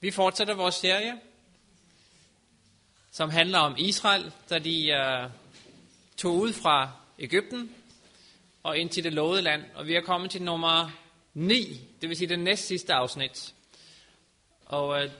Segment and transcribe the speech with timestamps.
[0.00, 1.20] Vi fortsætter vores serie,
[3.10, 5.30] som handler om Israel, da de uh,
[6.16, 7.74] tog ud fra Ægypten
[8.62, 9.64] og ind til det lovede land.
[9.74, 10.90] Og vi er kommet til nummer
[11.34, 13.54] 9, det vil sige det næst sidste afsnit.
[14.66, 15.10] Og uh,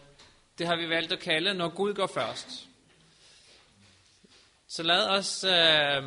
[0.58, 2.66] det har vi valgt at kalde, når Gud går først.
[4.68, 6.02] Så lad os øh,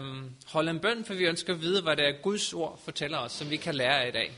[0.45, 3.31] holde en bøn, for vi ønsker at vide, hvad det er Guds ord fortæller os,
[3.31, 4.31] som vi kan lære af i dag.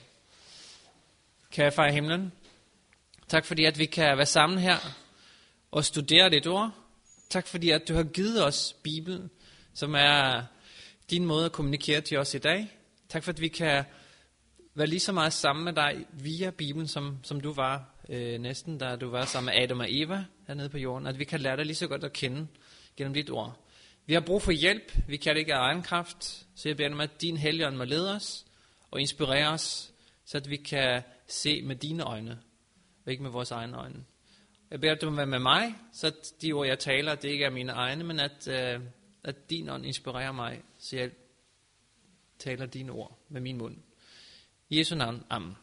[1.52, 2.32] Kære far i himlen,
[3.32, 4.78] tak fordi at vi kan være sammen her
[5.72, 6.72] og studere dit ord.
[7.30, 9.30] Tak fordi at du har givet os Bibelen,
[9.74, 10.44] som er
[11.10, 12.72] din måde at kommunikere til os i dag.
[13.10, 13.84] Tak for at vi kan
[14.76, 18.78] være lige så meget sammen med dig via Bibelen, som, som du var øh, næsten,
[18.78, 21.08] da du var sammen med Adam og Eva hernede på jorden.
[21.08, 22.48] At vi kan lære dig lige så godt at kende
[22.98, 23.66] gennem dit ord.
[24.06, 24.98] Vi har brug for hjælp.
[25.08, 26.24] Vi kan det ikke af egen kraft.
[26.56, 28.46] Så jeg beder om, at din helgen må lede os
[28.92, 29.94] og inspirere os,
[30.26, 32.40] så at vi kan se med dine øjne,
[33.06, 34.06] og ikke med vores egne øjne.
[34.72, 36.12] Jeg beder, at du må være med mig, så
[36.42, 38.80] de ord, jeg taler, det ikke er mine egne, men at, øh,
[39.24, 41.12] at din ånd inspirerer mig, så jeg
[42.40, 43.78] taler dine ord med min mund.
[44.70, 45.24] I Jesu navn.
[45.30, 45.58] Amen.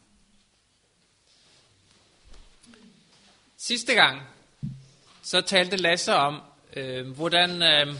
[3.57, 4.21] Sidste gang,
[5.21, 6.41] så talte Lasse om,
[6.75, 7.95] øh, hvordan øh,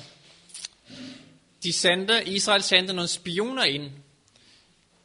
[1.64, 3.92] de sendte, Israel sendte nogle spioner ind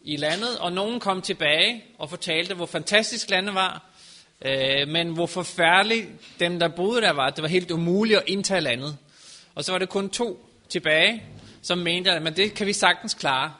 [0.00, 3.93] i landet, og nogen kom tilbage og fortalte, hvor fantastisk landet var,
[4.44, 6.08] øh, men hvor forfærdeligt
[6.40, 7.30] dem, der boede der var.
[7.30, 8.98] Det var helt umuligt at indtage landet.
[9.54, 11.22] Og så var det kun to tilbage,
[11.62, 13.54] som mente, at men det kan vi sagtens klare.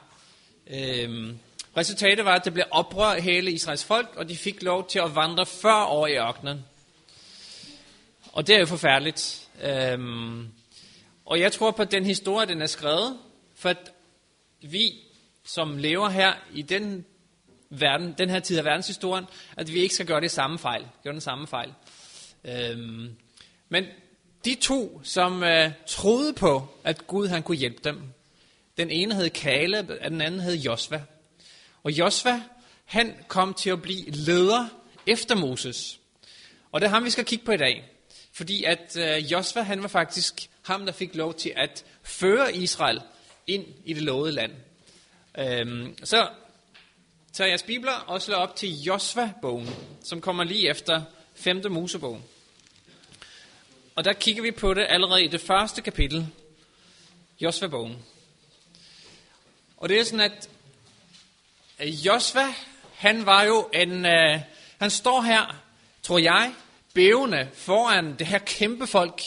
[0.67, 1.33] Øh,
[1.77, 5.15] resultatet var, at det blev oprør hele Israels folk, og de fik lov til at
[5.15, 6.65] vandre 40 år i ørkenen.
[8.31, 9.47] Og det er jo forfærdeligt.
[9.63, 9.99] Øh,
[11.25, 13.17] og jeg tror på, at den historie, den er skrevet,
[13.55, 13.91] for at
[14.61, 14.93] vi
[15.45, 17.05] som lever her i den,
[17.69, 19.25] verden, den her tid af verdenshistorien,
[19.57, 20.85] at vi ikke skal gøre det samme fejl.
[21.03, 21.73] Gøre den samme fejl.
[22.45, 23.15] Øhm,
[23.69, 23.85] men
[24.45, 28.01] de to, som øh, troede på, at Gud han kunne hjælpe dem,
[28.77, 31.01] den ene hed Kale, og den anden hed Josva.
[31.83, 32.41] Og Josva,
[32.85, 34.67] han kom til at blive leder
[35.07, 35.99] efter Moses.
[36.71, 37.91] Og det er ham, vi skal kigge på i dag.
[38.33, 43.01] Fordi at øh, Josva, han var faktisk ham, der fik lov til at føre Israel
[43.47, 44.51] ind i det lovede land.
[45.39, 46.27] Øhm, så
[47.35, 49.69] Tag jeres bibler og slå op til Josva-bogen,
[50.03, 51.01] som kommer lige efter
[51.35, 51.61] 5.
[51.69, 52.21] Mosebog.
[53.95, 56.27] Og der kigger vi på det allerede i det første kapitel,
[57.39, 57.97] Josva-bogen.
[59.77, 60.49] Og det er sådan, at
[61.79, 62.45] Josva,
[62.93, 64.41] han var jo en, uh,
[64.79, 65.55] han står her,
[66.03, 66.53] tror jeg,
[66.93, 69.21] bævende foran det her kæmpe folk,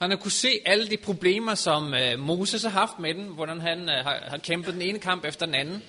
[0.00, 3.60] han har kunne se alle de problemer, som øh, Moses har haft med den, hvordan
[3.60, 5.82] han øh, har, har kæmpet den ene kamp efter den anden.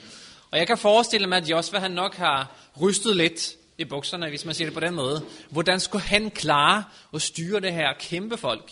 [0.52, 4.46] Og jeg kan forestille mig, at Josva han nok har rystet lidt i bukserne, hvis
[4.46, 5.26] man siger det på den måde.
[5.50, 8.72] Hvordan skulle han klare at styre det her kæmpe folk?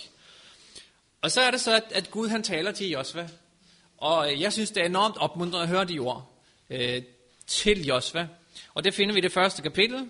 [1.22, 3.30] Og så er det så, at, at Gud han taler til Josva.
[3.98, 6.32] Og jeg synes, det er enormt opmuntrende at høre de ord
[6.70, 7.02] øh,
[7.48, 8.28] til Josva.
[8.74, 10.10] Og det finder vi i det første kapitel.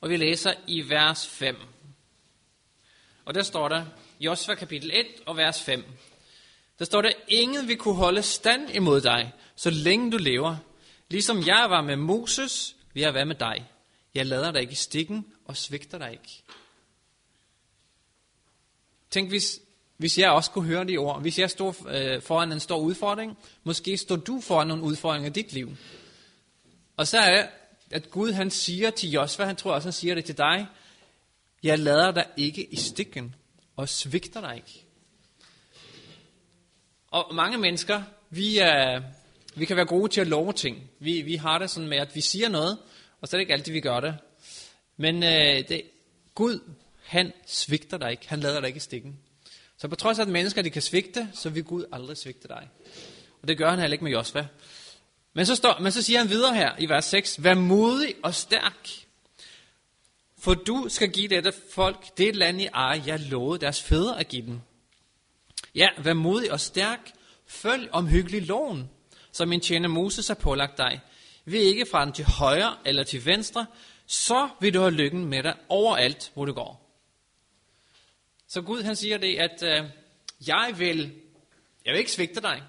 [0.00, 1.56] Og vi læser i vers 5.
[3.24, 3.84] Og der står der,
[4.20, 5.84] Josva kapitel 1 og vers 5.
[6.78, 10.56] Der står der, ingen vil kunne holde stand imod dig, så længe du lever.
[11.10, 13.70] Ligesom jeg var med Moses, vil jeg være med dig.
[14.14, 16.42] Jeg lader dig ikke i stikken og svigter dig ikke.
[19.10, 19.60] Tænk, hvis,
[19.96, 21.20] hvis jeg også kunne høre de ord.
[21.20, 25.32] Hvis jeg står øh, foran en stor udfordring, måske står du foran nogle udfordringer i
[25.32, 25.76] dit liv.
[26.96, 27.48] Og så er det,
[27.90, 30.66] at Gud han siger til Josva, han tror også, han siger det til dig,
[31.62, 33.34] jeg lader dig ikke i stikken
[33.76, 34.84] og svigter dig ikke.
[37.10, 39.02] Og mange mennesker, vi, er,
[39.58, 40.90] vi kan være gode til at love ting.
[40.98, 42.78] Vi, vi har det sådan med, at vi siger noget,
[43.20, 44.16] og så er det ikke altid, vi gør det.
[44.96, 45.82] Men øh, det,
[46.34, 46.60] Gud,
[47.04, 48.28] han svigter dig ikke.
[48.28, 49.18] Han lader dig ikke i stikken.
[49.78, 52.68] Så på trods af, at mennesker de kan svigte, så vil Gud aldrig svigte dig.
[53.42, 54.46] Og det gør han heller ikke med Josva.
[55.32, 58.34] Men så, står, men så siger han videre her i vers 6, Vær modig og
[58.34, 58.88] stærk.
[60.38, 64.28] For du skal give dette folk det land i eje, jeg lovede deres fædre at
[64.28, 64.60] give dem.
[65.74, 67.10] Ja, vær modig og stærk.
[67.46, 68.90] Følg omhyggelig loven,
[69.32, 71.00] som min tjener Moses har pålagt dig.
[71.44, 73.66] Vil ikke fra den til højre eller til venstre,
[74.06, 76.88] så vil du have lykken med dig overalt, hvor du går.
[78.46, 79.90] Så Gud han siger det, at øh,
[80.46, 81.14] jeg vil,
[81.84, 82.62] jeg vil ikke svigte dig.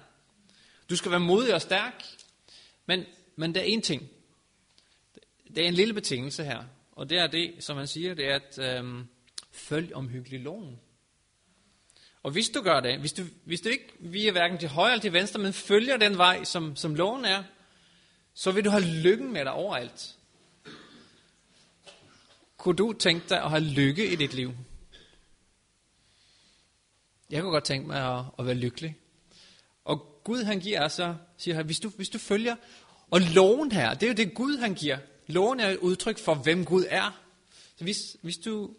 [0.90, 2.04] Du skal være modig og stærk.
[2.86, 3.04] Men,
[3.36, 4.08] men der er en ting.
[5.54, 6.64] Det er en lille betingelse her.
[6.92, 9.04] Og det er det, som han siger, det er at øh,
[9.52, 10.80] følg omhyggelig loven.
[12.22, 15.02] Og hvis du gør det, hvis du, hvis du ikke viger hverken til højre eller
[15.02, 17.42] til venstre, men følger den vej, som, som loven er,
[18.34, 20.16] så vil du have lykken med dig overalt.
[22.56, 24.52] kunne du tænke dig at have lykke i dit liv?
[27.30, 28.96] Jeg kunne godt tænke mig at, at være lykkelig.
[29.84, 32.56] Og Gud han giver så, siger han, hvis du, hvis du følger,
[33.10, 34.98] og loven her, det er jo det Gud han giver.
[35.26, 37.20] Loven er et udtryk for, hvem Gud er.
[37.76, 38.74] Så hvis, hvis, du,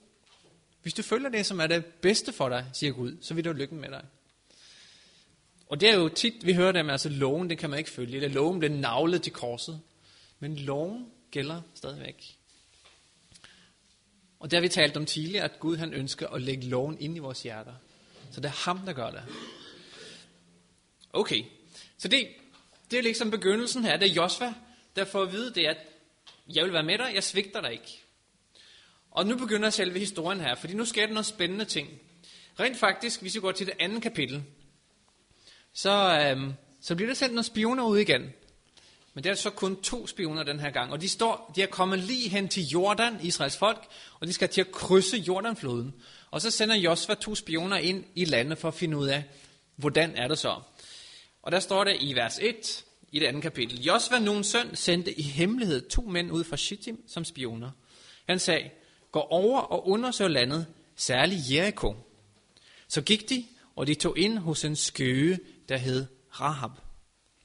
[0.81, 3.51] hvis du følger det, som er det bedste for dig, siger Gud, så vil du
[3.51, 4.05] lykken med dig.
[5.67, 8.21] Og det er jo tit, vi hører dem, altså loven, det kan man ikke følge.
[8.21, 9.81] Det loven bliver navlet til korset.
[10.39, 12.37] Men loven gælder stadigvæk.
[14.39, 17.15] Og det har vi talt om tidligere, at Gud han ønsker at lægge loven ind
[17.15, 17.73] i vores hjerter.
[18.31, 19.23] Så det er ham, der gør det.
[21.13, 21.43] Okay,
[21.97, 22.27] så det,
[22.91, 23.97] det er liksom begyndelsen her.
[23.97, 24.53] Det er Josva,
[24.95, 25.77] der får at vide det, at
[26.55, 28.00] jeg vil være med dig, jeg svigter dig ikke.
[29.11, 31.89] Og nu begynder selve historien her, fordi nu sker der nogle spændende ting.
[32.59, 34.43] Rent faktisk, hvis vi går til det andet kapitel,
[35.73, 38.21] så, øhm, så bliver der sendt nogle spioner ud igen.
[39.13, 40.91] Men det er så kun to spioner den her gang.
[40.91, 43.87] Og de, står, de er kommet lige hen til Jordan, Israels folk,
[44.19, 45.93] og de skal til at krydse Jordanfloden.
[46.31, 49.23] Og så sender Josva to spioner ind i landet for at finde ud af,
[49.75, 50.61] hvordan er det så.
[51.41, 53.81] Og der står det i vers 1 i det andet kapitel.
[53.81, 57.71] Josva, nogen søn, sendte i hemmelighed to mænd ud fra Shittim som spioner.
[58.27, 58.69] Han sagde,
[59.11, 61.95] gå over og undersøger landet, særligt Jericho.
[62.87, 66.05] Så gik de, og de tog ind hos en skøge, der hed
[66.39, 66.71] Rahab.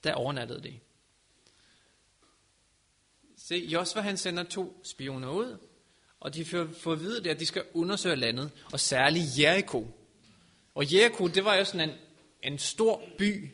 [0.04, 0.78] Der overnattede de.
[3.36, 5.58] Se, Josva han sender to spioner ud,
[6.20, 9.86] og de får, får at vide det, at de skal undersøge landet, og særligt Jericho.
[10.74, 11.96] Og Jericho, det var jo sådan en,
[12.42, 13.50] en stor by,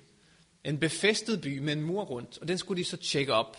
[0.64, 3.56] en befæstet by med en mur rundt, og den skulle de så tjekke op.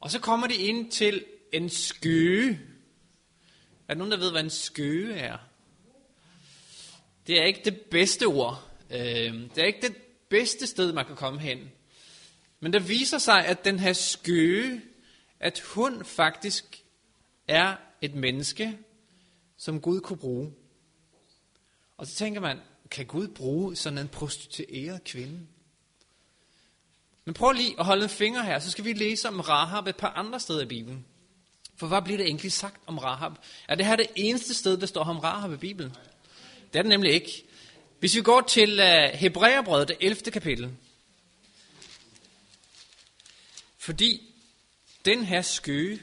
[0.00, 2.60] Og så kommer de ind til en skøge.
[3.88, 5.38] Er der nogen, der ved, hvad en skøge er?
[7.26, 8.70] Det er ikke det bedste ord.
[8.90, 9.96] Øhm, det er ikke det
[10.28, 11.70] bedste sted, man kan komme hen.
[12.60, 14.82] Men der viser sig, at den her skøge,
[15.40, 16.82] at hun faktisk
[17.48, 18.78] er et menneske,
[19.56, 20.52] som Gud kunne bruge.
[21.96, 22.60] Og så tænker man,
[22.90, 25.46] kan Gud bruge sådan en prostitueret kvinde?
[27.24, 29.96] Men prøv lige at holde en finger her, så skal vi læse om Rahab et
[29.96, 31.06] par andre steder i Bibelen.
[31.76, 33.32] For hvad bliver det egentlig sagt om Rahab?
[33.68, 35.90] Er det her det eneste sted, der står om Rahab i Bibelen?
[36.72, 37.44] Det er det nemlig ikke.
[37.98, 40.30] Hvis vi går til øh, uh, Hebræerbrevet, det 11.
[40.30, 40.70] kapitel.
[43.78, 44.34] Fordi
[45.04, 46.00] den her skøge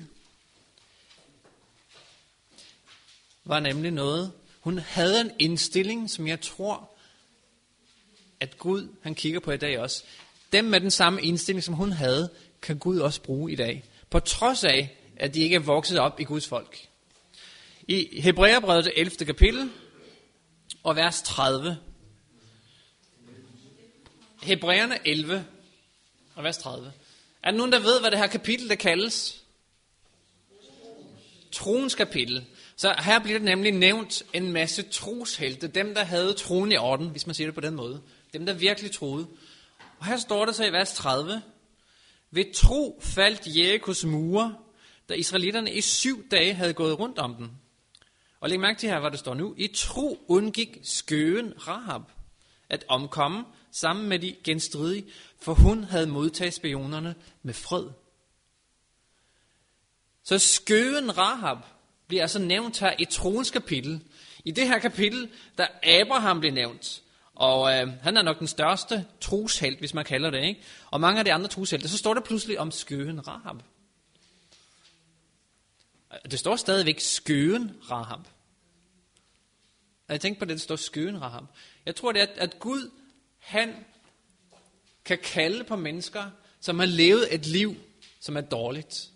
[3.46, 6.90] var nemlig noget, hun havde en indstilling, som jeg tror,
[8.40, 10.04] at Gud han kigger på i dag også.
[10.52, 12.30] Dem med den samme indstilling, som hun havde,
[12.62, 13.84] kan Gud også bruge i dag.
[14.10, 16.88] På trods af, at de ikke er vokset op i Guds folk.
[17.88, 19.26] I Hebræerbrevet 11.
[19.26, 19.72] kapitel
[20.84, 21.78] og vers 30.
[24.44, 25.46] Hebræerne 11
[26.36, 26.92] og vers 30.
[27.44, 29.44] Er der nogen, der ved, hvad det her kapitel der kaldes?
[31.52, 32.46] Troens kapitel.
[32.76, 35.68] Så her bliver det nemlig nævnt en masse troshelte.
[35.68, 38.02] Dem, der havde troen i orden, hvis man siger det på den måde.
[38.34, 39.28] Dem, der virkelig troede.
[40.00, 41.42] Og her står der så i vers 30.
[42.32, 44.56] Ved tro faldt Jerikos mure,
[45.10, 47.52] da israelitterne i syv dage havde gået rundt om den.
[48.40, 49.54] Og læg mærke til her, hvad der står nu.
[49.58, 52.02] I tro undgik skøen Rahab
[52.70, 55.06] at omkomme sammen med de genstridige,
[55.42, 57.86] for hun havde modtaget spionerne med fred.
[60.24, 61.58] Så skøen Rahab
[62.08, 64.02] bliver altså nævnt her i troens kapitel.
[64.46, 67.02] I det her kapitel, der Abraham bliver nævnt.
[67.36, 70.44] Og øh, han er nok den største troshelt, hvis man kalder det.
[70.44, 70.62] Ikke?
[70.92, 73.56] Og mange af de andre troshelte, så står der pludselig om skøen Rahab.
[76.32, 78.20] Det står stadigvæk skøen Rahab.
[80.10, 81.44] Jeg tænker på det, det står skøen Rahab.
[81.86, 82.92] Jeg tror, det er, at Gud,
[83.40, 83.86] han
[85.06, 87.76] kan kalde på mennesker, som har levet et liv,
[88.20, 89.10] som er dårligt.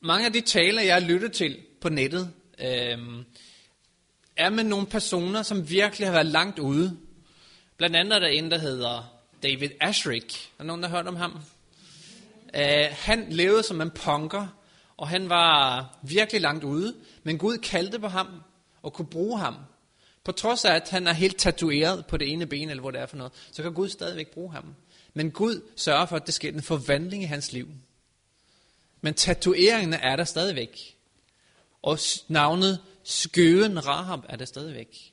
[0.00, 3.24] Mange af de taler, jeg har lyttet til på nettet, øh,
[4.36, 6.98] er med nogle personer, som virkelig har været langt ude.
[7.76, 10.34] Blandt andet er der en, der hedder David Ashrick.
[10.34, 11.40] Er der nogen, der har hørt om ham?
[12.54, 14.46] Uh, han levede som en punker,
[14.96, 16.94] og han var virkelig langt ude.
[17.22, 18.42] Men Gud kaldte på ham
[18.82, 19.54] og kunne bruge ham.
[20.24, 23.00] På trods af, at han er helt tatoveret på det ene ben, eller hvor det
[23.00, 24.74] er for noget, så kan Gud stadigvæk bruge ham.
[25.14, 27.68] Men Gud sørger for, at det sker en forvandling i hans liv.
[29.00, 30.96] Men tatoveringene er der stadigvæk.
[31.82, 35.12] Og navnet skøen Rahab er der stadigvæk.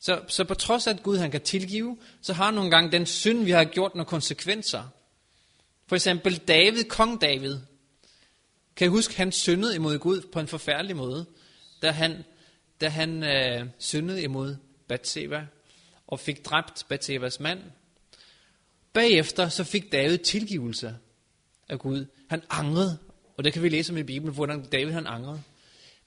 [0.00, 3.06] Så, så på trods af, at Gud han kan tilgive, så har nogle gange den
[3.06, 4.82] synd, vi har gjort, nogle konsekvenser.
[5.88, 7.58] For eksempel David, kong David.
[8.76, 11.26] Kan I huske, han syndede imod Gud på en forfærdelig måde,
[11.82, 12.24] da han,
[12.80, 14.56] da han øh, syndede imod
[14.88, 15.46] Bathsheba
[16.06, 17.60] og fik dræbt Bathshebas mand.
[18.92, 20.96] Bagefter så fik David tilgivelse
[21.68, 22.06] af Gud.
[22.28, 22.98] Han angrede
[23.36, 25.42] Og det kan vi læse om i Bibelen, hvordan David han angrede.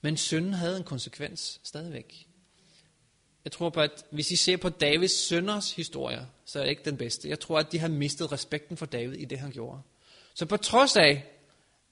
[0.01, 2.27] Men synden havde en konsekvens stadigvæk.
[3.45, 6.85] Jeg tror på, at hvis I ser på Davids sønders historie, så er det ikke
[6.85, 7.29] den bedste.
[7.29, 9.81] Jeg tror, at de har mistet respekten for David i det, han gjorde.
[10.33, 11.25] Så på trods af,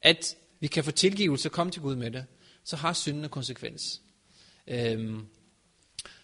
[0.02, 2.26] at vi kan få tilgivelse og komme til Gud med det,
[2.64, 4.02] så har synden en konsekvens.
[4.68, 5.26] Øhm,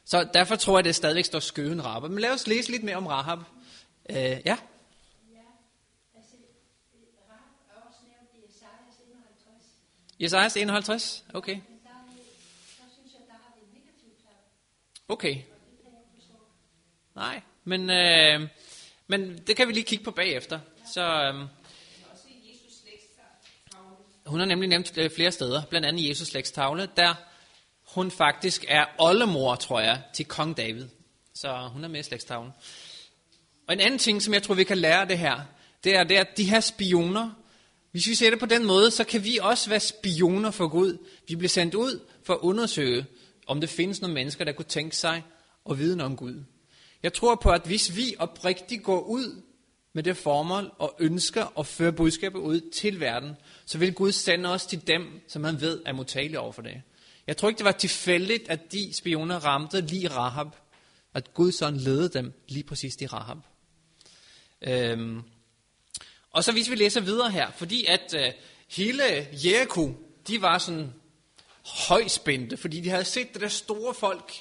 [0.05, 2.11] så derfor tror jeg, at det stadigvæk står skøen Rahab.
[2.11, 3.39] Men lad os læse lidt mere om Rahab.
[4.09, 4.57] Øh, ja?
[10.19, 11.25] Jesajas 51?
[11.33, 11.61] Okay.
[15.07, 15.37] Okay.
[17.15, 18.49] Nej, men, øh,
[19.07, 20.59] men det kan vi lige kigge på bagefter.
[20.93, 21.47] Så, øh,
[24.25, 27.13] hun har nemlig nævnt flere steder, blandt andet Jesus slægtstavle, der
[27.93, 30.85] hun faktisk er oldemor, tror jeg, til kong David.
[31.33, 32.51] Så hun er med i slægtstavlen.
[33.67, 35.41] Og en anden ting, som jeg tror, vi kan lære af det her,
[35.83, 37.31] det er, det er, at de her spioner,
[37.91, 40.97] hvis vi ser det på den måde, så kan vi også være spioner for Gud.
[41.27, 43.05] Vi bliver sendt ud for at undersøge,
[43.47, 45.23] om det findes nogle mennesker, der kunne tænke sig
[45.69, 46.43] at vide om Gud.
[47.03, 49.41] Jeg tror på, at hvis vi oprigtigt går ud
[49.93, 53.31] med det formål og ønsker at føre budskabet ud til verden,
[53.65, 56.81] så vil Gud sende os til dem, som han ved er modtagelige over for det.
[57.27, 60.47] Jeg tror ikke, det var tilfældigt, at de spioner ramte lige Rahab.
[61.13, 63.37] At Gud sådan ledede dem lige præcis til Rahab.
[64.61, 65.21] Øhm.
[66.31, 68.31] Og så hvis vi læser videre her, fordi at øh,
[68.69, 69.03] hele
[69.45, 69.93] Jericho,
[70.27, 70.93] de var sådan
[71.65, 74.33] højspændte, fordi de havde set det der store folk,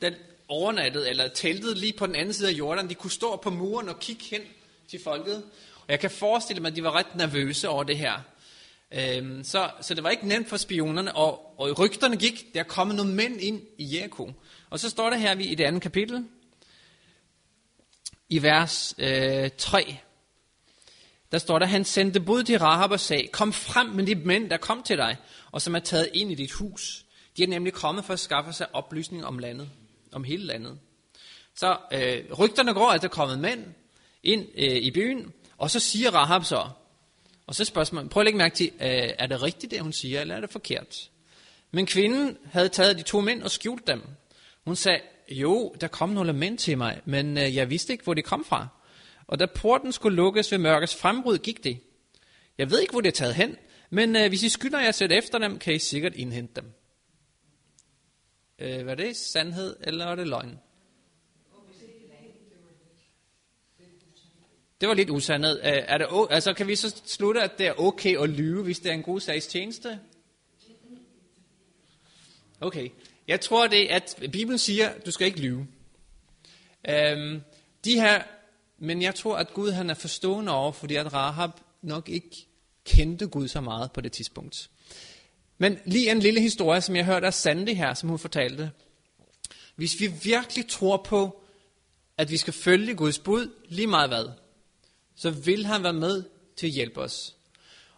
[0.00, 0.10] der
[0.48, 2.88] overnattede eller teltede lige på den anden side af Jordan.
[2.88, 4.40] De kunne stå på muren og kigge hen
[4.88, 5.36] til folket.
[5.76, 8.20] Og jeg kan forestille mig, at de var ret nervøse over det her.
[8.92, 12.88] Øhm, så, så det var ikke nemt for spionerne, og, og rygterne gik, der kom
[12.88, 14.32] nogle mænd ind i Jericho.
[14.70, 16.24] Og så står der her i det andet kapitel,
[18.28, 19.96] i vers øh, 3,
[21.32, 24.50] der står der, han sendte bud til Rahab og sagde, kom frem med de mænd,
[24.50, 25.16] der kom til dig,
[25.52, 27.04] og som er taget ind i dit hus.
[27.36, 29.70] De er nemlig kommet for at skaffe sig oplysning om landet,
[30.12, 30.78] om hele landet.
[31.54, 33.64] Så øh, rygterne går, at der er kommet mænd
[34.22, 36.68] ind øh, i byen, og så siger Rahab så,
[37.46, 39.92] og så spørger man, prøv at lægge mærke til, øh, er det rigtigt det, hun
[39.92, 41.10] siger, eller er det forkert?
[41.70, 44.02] Men kvinden havde taget de to mænd og skjult dem.
[44.64, 48.14] Hun sagde, jo, der kom nogle mænd til mig, men øh, jeg vidste ikke, hvor
[48.14, 48.68] de kom fra.
[49.32, 51.80] Og da porten skulle lukkes ved mørkets frembrud, gik det.
[52.58, 53.56] Jeg ved ikke, hvor det er taget hen,
[53.90, 56.72] men øh, hvis I skynder jer at sætte efter dem, kan I sikkert indhente dem.
[58.58, 59.16] Øh, hvad er det?
[59.16, 60.58] Sandhed, eller er det løgn?
[64.80, 65.58] Det var lidt usandhed.
[65.58, 68.78] Øh, er det, altså, kan vi så slutte, at det er okay at lyve, hvis
[68.78, 70.00] det er en god sags tjeneste?
[72.60, 72.88] Okay.
[73.28, 75.66] Jeg tror det, at Bibelen siger, at du skal ikke lyve.
[76.88, 77.40] Øhm,
[77.84, 78.22] de her,
[78.84, 81.50] men jeg tror, at Gud han er forstående over, fordi at Rahab
[81.82, 82.46] nok ikke
[82.84, 84.70] kendte Gud så meget på det tidspunkt.
[85.58, 88.70] Men lige en lille historie, som jeg hørte af Sandy her, som hun fortalte.
[89.76, 91.42] Hvis vi virkelig tror på,
[92.16, 94.28] at vi skal følge Guds bud, lige meget hvad,
[95.16, 96.24] så vil han være med
[96.56, 97.36] til at hjælpe os.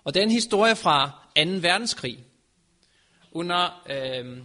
[0.05, 1.43] Og det er en historie fra 2.
[1.51, 2.25] verdenskrig.
[3.33, 4.39] Under, øh,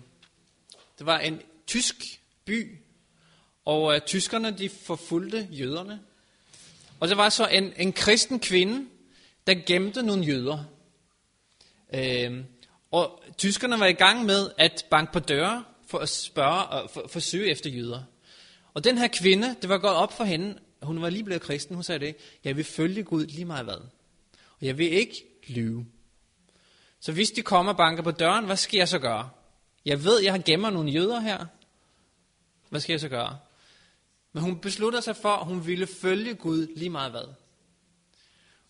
[0.98, 2.77] det var en tysk by,
[3.65, 6.00] og øh, tyskerne de forfulgte jøderne.
[6.99, 8.89] Og det var så en, en kristen kvinde,
[9.47, 10.63] der gemte nogle jøder.
[11.93, 12.43] Øh,
[12.91, 17.07] og tyskerne var i gang med at banke på døre for at spørge og for,
[17.07, 18.03] for søge efter jøder.
[18.73, 21.75] Og den her kvinde, det var gået op for hende, hun var lige blevet kristen,
[21.75, 23.77] hun sagde det, jeg vil følge Gud lige meget hvad.
[24.59, 25.85] Og jeg vil ikke lyve.
[26.99, 29.29] Så hvis de kommer og banker på døren, hvad skal jeg så gøre?
[29.85, 31.45] Jeg ved, jeg har gemmer nogle jøder her.
[32.69, 33.37] Hvad skal jeg så gøre?
[34.33, 37.33] Men hun beslutter sig for, at hun ville følge Gud lige meget hvad.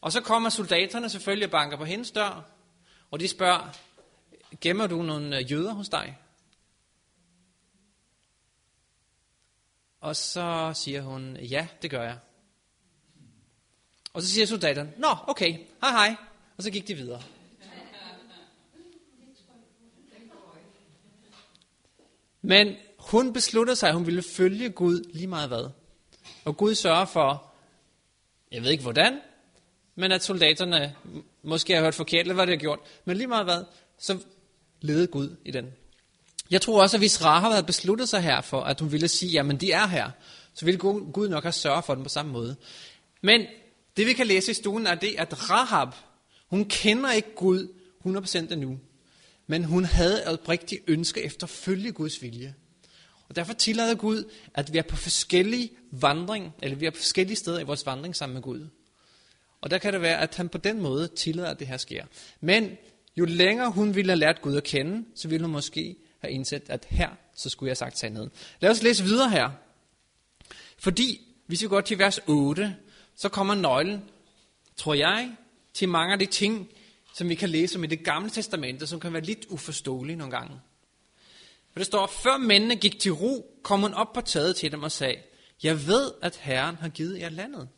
[0.02, 2.46] Og så kommer soldaterne selvfølgelig og banker på hendes dør,
[3.12, 3.70] og de spørger,
[4.62, 6.18] gemmer du nogle øh, jøder hos dig?
[10.02, 12.20] Og så siger hun, ja, det gør jeg.
[14.14, 15.52] Og så siger soldaterne, nå, okay,
[15.82, 16.16] hej hej.
[16.58, 17.22] Og så gik de videre.
[22.42, 22.76] Men
[23.12, 25.70] hun beslutter sig, at hun ville følge Gud lige meget hvad.
[26.46, 27.54] Og Gud sørger for,
[28.52, 29.20] jeg ved ikke hvordan,
[29.96, 30.96] men at soldaterne
[31.44, 33.64] måske har hørt forkert, eller hvad det har gjort, men lige meget hvad,
[34.00, 34.18] så
[34.82, 35.66] ledede Gud i den.
[36.52, 39.32] Jeg tror også, at hvis Rahab havde besluttet sig her for, at hun ville sige,
[39.32, 40.12] jamen de er her,
[40.54, 40.80] så ville
[41.14, 42.56] Gud nok have sørget for dem på samme måde.
[43.22, 43.46] Men
[43.98, 45.88] det vi kan læse i stuen er det, at Rahab,
[46.48, 47.68] hun kender ikke Gud
[48.06, 48.80] 100% endnu.
[49.48, 52.56] Men hun havde et oprigtigt ønske efter at følge Guds vilje.
[53.30, 57.38] Og derfor tillader Gud, at vi er på forskellige vandring, eller vi er på forskellige
[57.38, 58.68] steder i vores vandring sammen med Gud.
[59.62, 62.06] Og der kan det være, at han på den måde tillader, at det her sker.
[62.42, 62.78] Men
[63.20, 66.70] Jo længere hun ville have lært Gud at kende, så ville hun måske have indset,
[66.70, 68.32] at her, så skulle jeg have sagt sandheden.
[68.60, 69.50] Lad os læse videre her.
[70.78, 72.76] Fordi, hvis vi går til vers 8,
[73.16, 74.04] så kommer nøglen,
[74.76, 75.32] tror jeg,
[75.74, 76.70] til mange af de ting,
[77.16, 80.38] som vi kan læse om i det gamle testamente, som kan være lidt uforståelige nogle
[80.38, 80.60] gange.
[81.80, 84.84] For det står, før mændene gik til ro, kom hun op på taget til dem
[84.84, 85.16] og sagde,
[85.64, 87.70] jeg ved, at Herren har givet jer landet.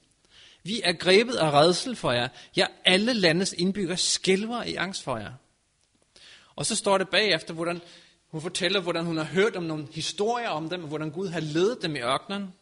[0.64, 2.28] Vi er grebet af redsel for jer.
[2.56, 5.32] Jeg alle landets indbyggere skælver i angst for jer.
[6.56, 7.82] Og så står det bagefter, hvordan
[8.32, 11.40] hun fortæller, hvordan hun har hørt om nogle historier om dem, og hvordan Gud har
[11.40, 12.54] ledet dem i ørkenen.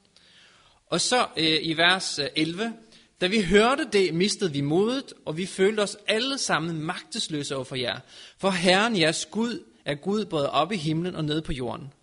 [0.88, 2.74] Og så øh, i vers øh, 11,
[3.22, 7.66] da vi hørte det, mistede vi modet, og vi følte os alle sammen magtesløse over
[7.66, 8.00] for jer.
[8.38, 11.94] For Herren, jeres Gud, er Gud både oppe i himlen og nede på jorden.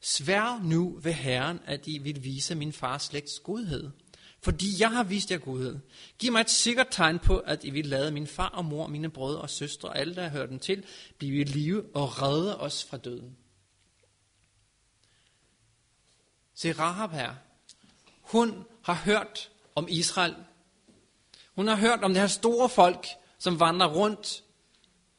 [0.00, 3.90] Svær nu ved Herren, at I vil vise min fars slægts godhed.
[4.40, 5.78] Fordi jeg har vist jer godhed.
[6.18, 9.10] Giv mig et sikkert tegn på, at I vil lade min far og mor, mine
[9.10, 10.84] brødre og søstre, og alle, der hører dem til,
[11.18, 13.36] blive i live og redde os fra døden.
[16.54, 17.34] Se Rahab her.
[18.20, 20.34] Hun har hørt om Israel.
[21.54, 23.06] Hun har hørt om det her store folk,
[23.38, 24.44] som vandrer rundt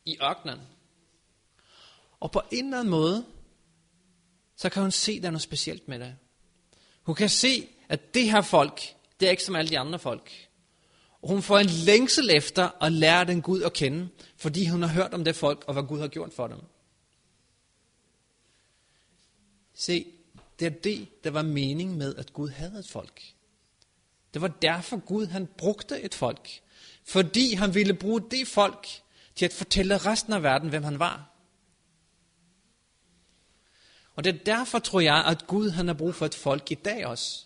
[0.06, 0.60] i ørkenen.
[2.24, 3.26] Og på en eller anden måde,
[4.56, 6.16] så kan hun se, at der er noget specielt med det.
[7.02, 8.82] Hun kan se, at det her folk,
[9.20, 10.50] det er ikke som alle de andre folk.
[11.22, 14.90] Og hun får en længsel efter at lære den Gud at kende, fordi hun har
[14.90, 16.58] hørt om det folk, og hvad Gud har gjort for dem.
[19.74, 20.06] Se,
[20.60, 23.22] det er det, der var mening med, at Gud havde et folk.
[24.34, 26.62] Det var derfor Gud, han brugte et folk.
[27.06, 28.88] Fordi han ville bruge det folk
[29.36, 31.33] til at fortælle resten af verden, hvem han var.
[34.16, 36.76] Og det er derfor, tror jeg, at Gud han har brug for et folk i
[36.76, 37.46] dag også.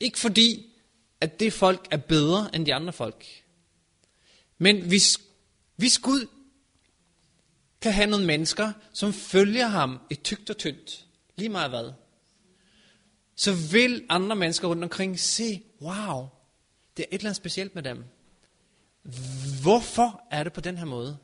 [0.00, 0.72] Ikke fordi,
[1.20, 3.26] at det folk er bedre end de andre folk.
[4.58, 5.20] Men hvis,
[5.76, 6.26] hvis Gud
[7.80, 11.92] kan have nogle mennesker, som følger ham i tygt og tyndt, lige meget hvad,
[13.36, 16.28] så vil andre mennesker rundt omkring se, wow,
[16.96, 18.04] det er et eller andet specielt med dem.
[19.62, 21.18] Hvorfor er det på den her måde?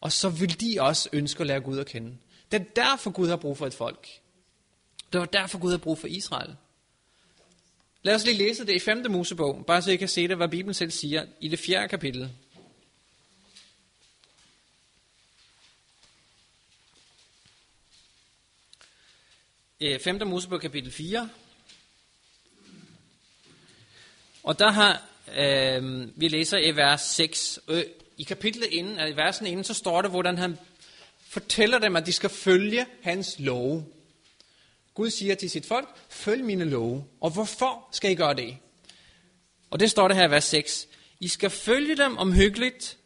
[0.00, 2.16] Og så vil de også ønske at lære Gud at kende.
[2.52, 4.08] Det er derfor Gud har brug for et folk.
[5.12, 6.56] Det var derfor Gud har brug for Israel.
[8.02, 9.10] Lad os lige læse det i 5.
[9.10, 12.30] Mosebog, bare så I kan se det, hvad Bibelen selv siger i det fjerde kapitel.
[19.80, 20.26] Øh, 5.
[20.26, 21.30] Mosebog kapitel 4.
[24.42, 25.02] Og der har
[25.34, 27.60] øh, vi læser i vers 6.
[27.68, 27.84] Øh,
[28.16, 30.58] I kapitlet inden, i versen inden, så står det, hvordan han
[31.28, 33.84] fortæller dem, at de skal følge hans love.
[34.94, 37.04] Gud siger til sit folk, følg mine love.
[37.20, 38.56] Og hvorfor skal I gøre det?
[39.70, 40.88] Og det står det her i vers 6.
[41.20, 42.98] I skal følge dem omhyggeligt,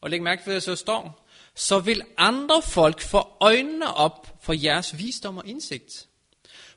[0.00, 4.38] og læg mærke til, at der så står, så vil andre folk få øjnene op
[4.42, 6.08] for jeres visdom og indsigt.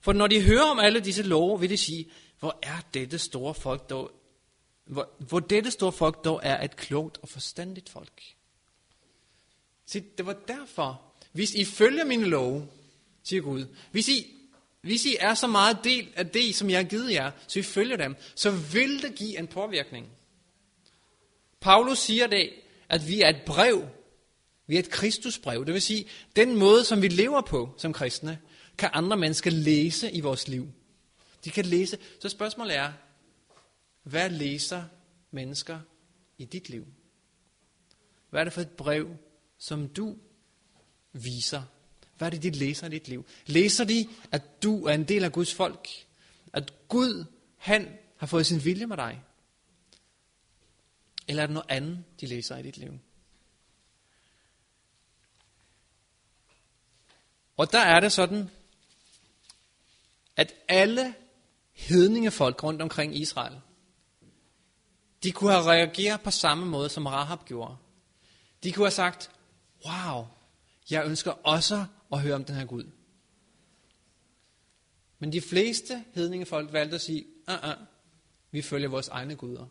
[0.01, 3.53] For når de hører om alle disse love, vil de sige, hvor er dette store
[3.53, 4.11] folk dog,
[4.85, 8.34] hvor, hvor dette store folk dog er et klogt og forstandigt folk.
[9.85, 12.67] Se, det var derfor, hvis I følger mine love,
[13.23, 14.35] siger Gud, hvis I,
[14.81, 17.61] hvis I er så meget del af det, som jeg har givet jer, så I
[17.61, 20.07] følger dem, så vil det give en påvirkning.
[21.59, 22.49] Paulus siger det,
[22.89, 23.87] at vi er et brev.
[24.67, 25.65] Vi er et Kristusbrev.
[25.65, 28.39] Det vil sige, den måde, som vi lever på som kristne,
[28.77, 30.67] kan andre mennesker læse i vores liv.
[31.45, 31.97] De kan læse.
[32.19, 32.91] Så spørgsmålet er,
[34.03, 34.83] hvad læser
[35.31, 35.79] mennesker
[36.37, 36.85] i dit liv?
[38.29, 39.17] Hvad er det for et brev,
[39.57, 40.17] som du
[41.13, 41.63] viser?
[42.17, 43.25] Hvad er det, de læser i dit liv?
[43.45, 45.89] Læser de, at du er en del af Guds folk?
[46.53, 47.25] At Gud,
[47.57, 49.23] han har fået sin vilje med dig?
[51.27, 52.99] Eller er det noget andet, de læser i dit liv?
[57.57, 58.49] Og der er det sådan,
[60.35, 61.15] at alle
[61.71, 63.61] hedningefolk rundt omkring Israel,
[65.23, 67.77] de kunne have reageret på samme måde, som Rahab gjorde.
[68.63, 69.31] De kunne have sagt,
[69.85, 70.25] wow,
[70.89, 72.91] jeg ønsker også at høre om den her Gud.
[75.19, 77.79] Men de fleste hedningefolk valgte at sige, uh -uh,
[78.51, 79.65] vi følger vores egne guder.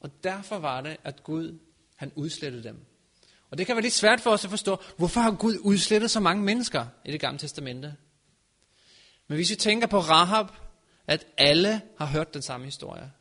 [0.00, 1.58] Og derfor var det, at Gud,
[1.96, 2.86] han udslettede dem.
[3.50, 6.20] Og det kan være lidt svært for os at forstå, hvorfor har Gud udslettet så
[6.20, 7.96] mange mennesker i det gamle testamente?
[9.28, 10.46] Men hvis vi tænker på Rahab,
[11.06, 13.12] at alle har hørt den samme historie.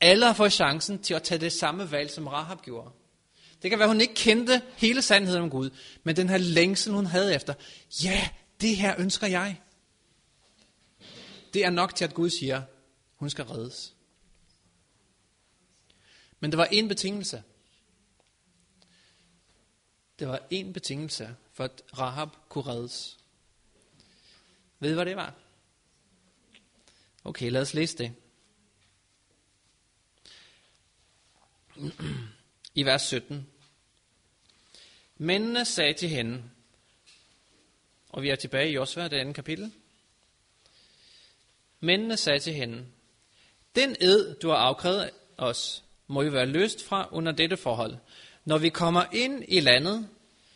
[0.00, 2.90] Alle har fået chancen til at tage det samme valg, som Rahab gjorde.
[3.62, 5.70] Det kan være, at hun ikke kendte hele sandheden om Gud,
[6.02, 7.54] men den her længsel, hun havde efter,
[8.04, 8.28] ja,
[8.60, 9.60] det her ønsker jeg.
[11.54, 12.62] Det er nok til, at Gud siger,
[13.14, 13.94] hun skal reddes.
[16.40, 17.42] Men der var en betingelse.
[20.18, 23.18] Der var en betingelse for at Rahab kunne reddes.
[24.78, 25.34] Ved I, hvad det var?
[27.24, 28.12] Okay, lad os læse det.
[32.74, 33.46] I vers 17.
[35.16, 36.42] Mændene sagde til hende,
[38.08, 39.72] og vi er tilbage i Josva, det andet kapitel.
[41.80, 42.86] Mændene sagde til hende,
[43.74, 47.96] den ed, du har afkrævet os, må jo være løst fra under dette forhold.
[48.44, 50.08] Når vi kommer ind i landet,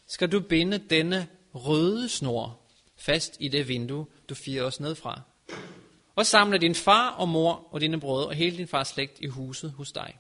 [0.07, 2.61] skal du binde denne røde snor
[2.96, 5.20] fast i det vindue, du firer os ned fra.
[6.14, 9.27] Og samle din far og mor og dine brødre og hele din fars slægt i
[9.27, 10.18] huset hos dig.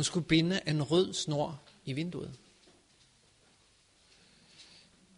[0.00, 2.38] Hun skulle binde en rød snor i vinduet.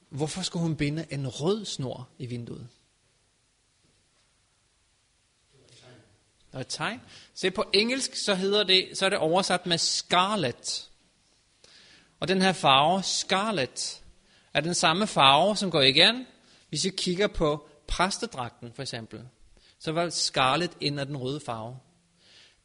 [0.09, 2.69] Hvorfor skulle hun binde en rød snor i vinduet?
[6.53, 7.01] Der er et tegn.
[7.35, 10.91] Se, på engelsk så hedder det, så er det oversat med scarlet.
[12.21, 14.03] Og den her farve, scarlet,
[14.55, 16.27] er den samme farve, som går igen,
[16.69, 19.29] hvis vi kigger på præstedragten for eksempel.
[19.79, 21.79] Så var scarlet ind af den røde farve.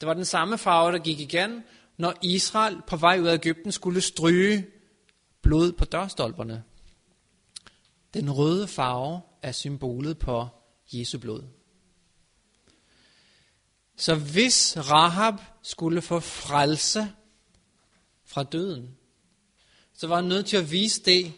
[0.01, 1.63] Det var den samme farve, der gik igen,
[1.97, 4.67] når Israel på vej ud af Ægypten skulle stryge
[5.41, 6.63] blod på dørstolperne.
[8.13, 10.47] Den røde farve er symbolet på
[10.93, 11.43] Jesu blod.
[13.95, 17.07] Så hvis Rahab skulle få frelse
[18.25, 18.97] fra døden,
[19.93, 21.33] så var han nødt til at vise det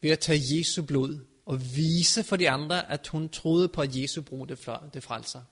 [0.00, 3.96] ved at tage Jesu blod og vise for de andre, at hun troede på, at
[3.96, 5.42] Jesu brug det, det frelser.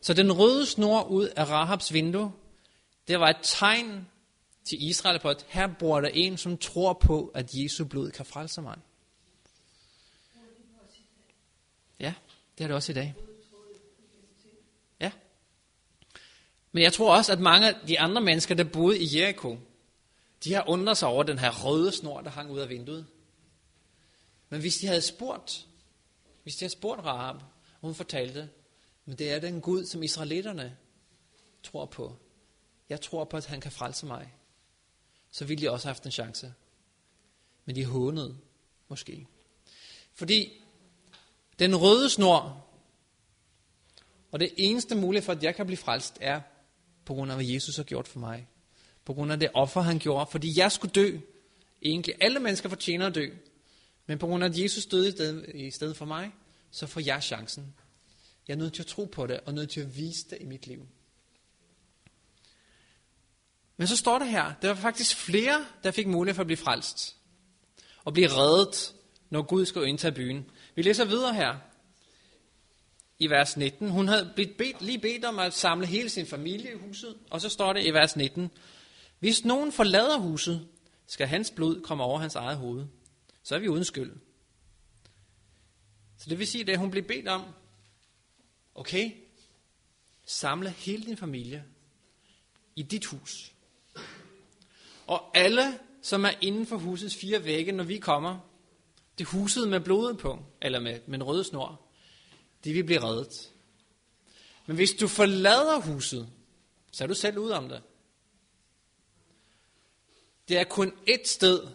[0.00, 2.32] Så den røde snor ud af Rahabs vindue,
[3.08, 4.08] det var et tegn
[4.64, 8.26] til Israel på, at her bor der en, som tror på, at Jesu blod kan
[8.26, 8.78] frelse mig.
[12.00, 12.14] Ja,
[12.58, 13.14] det er det også i dag.
[15.00, 15.12] Ja.
[16.72, 19.58] Men jeg tror også, at mange af de andre mennesker, der boede i Jericho,
[20.44, 23.06] de har undret sig over den her røde snor, der hang ud af vinduet.
[24.48, 25.66] Men hvis de havde spurgt,
[26.42, 28.50] hvis de havde spurgt Rahab, og hun fortalte,
[29.04, 30.76] men det er den Gud, som israelitterne
[31.62, 32.16] tror på.
[32.88, 34.34] Jeg tror på, at han kan frelse mig.
[35.30, 36.54] Så ville de også have haft en chance.
[37.64, 38.36] Men de hånede,
[38.88, 39.26] måske.
[40.14, 40.52] Fordi
[41.58, 42.66] den røde snor,
[44.32, 46.40] og det eneste mulige for, at jeg kan blive frelst, er
[47.04, 48.48] på grund af, hvad Jesus har gjort for mig.
[49.04, 50.26] På grund af det offer, han gjorde.
[50.30, 51.18] Fordi jeg skulle dø.
[51.82, 53.28] Egentlig alle mennesker fortjener at dø.
[54.06, 56.32] Men på grund af, at Jesus døde i stedet, i stedet for mig,
[56.70, 57.74] så får jeg chancen.
[58.48, 60.44] Jeg er nødt til at tro på det, og nødt til at vise det i
[60.44, 60.86] mit liv.
[63.76, 66.56] Men så står der her, der var faktisk flere, der fik mulighed for at blive
[66.56, 67.16] frelst.
[68.04, 68.94] Og blive reddet,
[69.30, 70.50] når Gud skulle indtage byen.
[70.74, 71.56] Vi læser videre her
[73.18, 73.88] i vers 19.
[73.90, 77.16] Hun havde blivet bedt, lige bedt om at samle hele sin familie i huset.
[77.30, 78.50] Og så står det i vers 19.
[79.18, 80.68] Hvis nogen forlader huset,
[81.06, 82.86] skal hans blod komme over hans eget hoved.
[83.42, 84.12] Så er vi uden skyld.
[86.18, 87.44] Så det vil sige, at hun blev bedt om,
[88.74, 89.12] okay,
[90.24, 91.64] samle hele din familie
[92.76, 93.53] i dit hus.
[95.06, 98.38] Og alle, som er inden for husets fire vægge, når vi kommer,
[99.18, 101.80] det huset med blodet på, eller med, med en røde snor,
[102.64, 103.52] de vil blive reddet.
[104.66, 106.28] Men hvis du forlader huset,
[106.92, 107.82] så er du selv ud om det.
[110.48, 111.68] Det er kun ét sted,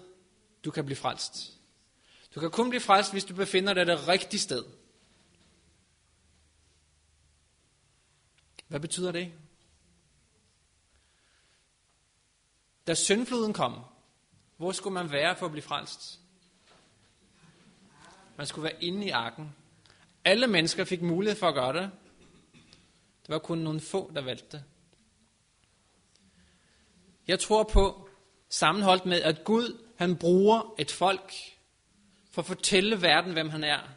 [0.65, 1.53] du kan blive frelst.
[2.35, 4.63] Du kan kun blive frelst, hvis du befinder dig det rigtige sted.
[8.67, 9.31] Hvad betyder det?
[12.89, 13.79] Da syndfloden kom,
[14.57, 16.19] hvor skulle man være for at blive frelst?
[18.37, 19.55] Man skulle være inde i arken.
[20.25, 21.91] Alle mennesker fik mulighed for at gøre det.
[23.21, 24.63] Det var kun nogle få, der valgte det.
[27.27, 28.09] Jeg tror på,
[28.49, 31.33] sammenholdt med, at Gud han bruger et folk
[32.31, 33.89] for at fortælle verden, hvem han er.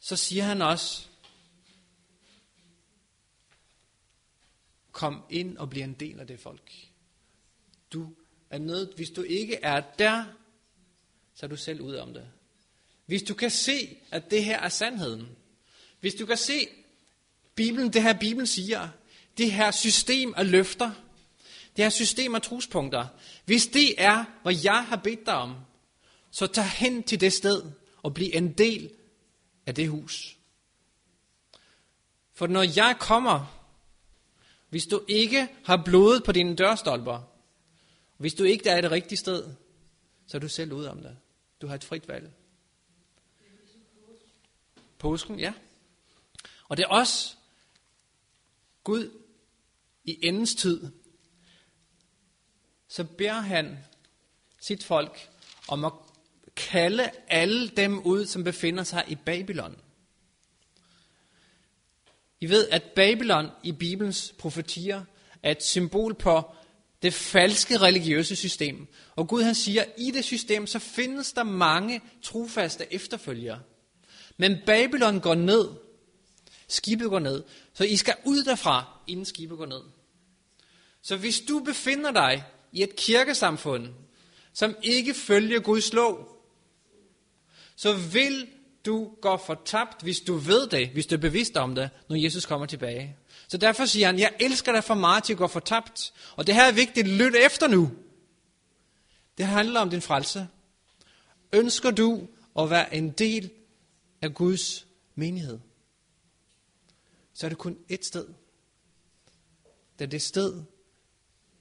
[0.00, 1.08] Så siger han også,
[4.92, 6.88] kom ind og bliv en del af det folk.
[7.92, 8.14] Du
[8.50, 10.24] er nødt, hvis du ikke er der,
[11.34, 12.28] så er du selv ud om det.
[13.06, 15.28] Hvis du kan se, at det her er sandheden.
[16.00, 16.68] Hvis du kan se,
[17.54, 18.88] Bibelen, det her Bibelen siger,
[19.38, 20.90] det her system af løfter,
[21.76, 23.06] det her system af truspunkter,
[23.44, 25.54] hvis det er, hvad jeg har bedt dig om,
[26.30, 27.62] så tag hen til det sted
[28.02, 28.90] og bliv en del
[29.66, 30.36] af det hus.
[32.34, 33.64] For når jeg kommer,
[34.68, 37.37] hvis du ikke har blodet på dine dørstolper,
[38.18, 39.54] hvis du ikke er det rigtige sted,
[40.26, 41.16] så er du selv ude om det.
[41.60, 42.32] Du har et frit valg.
[44.98, 45.52] Påsken, ja.
[46.68, 47.36] Og det er også,
[48.84, 49.10] Gud
[50.04, 50.92] i endens tid,
[52.88, 53.78] så beder han
[54.60, 55.30] sit folk
[55.68, 55.92] om at
[56.56, 59.80] kalde alle dem ud, som befinder sig i Babylon.
[62.40, 65.04] I ved, at Babylon i Bibelens profetier
[65.42, 66.54] er et symbol på
[67.02, 68.86] det falske religiøse system.
[69.16, 73.60] Og Gud han siger, i det system, så findes der mange trofaste efterfølgere.
[74.36, 75.68] Men Babylon går ned.
[76.68, 77.42] Skibet går ned.
[77.74, 79.80] Så I skal ud derfra, inden skibet går ned.
[81.02, 83.88] Så hvis du befinder dig i et kirkesamfund,
[84.52, 86.42] som ikke følger Guds lov,
[87.76, 88.46] så vil
[88.86, 92.46] du gå fortabt, hvis du ved det, hvis du er bevidst om det, når Jesus
[92.46, 93.16] kommer tilbage.
[93.48, 96.12] Så derfor siger han, jeg elsker dig for meget til at gå fortabt.
[96.36, 97.90] Og det her er vigtigt, lyt efter nu.
[99.38, 100.48] Det handler om din frelse.
[101.52, 103.50] Ønsker du at være en del
[104.22, 105.58] af Guds menighed,
[107.32, 108.26] så er det kun et sted.
[109.98, 110.62] Det er det sted,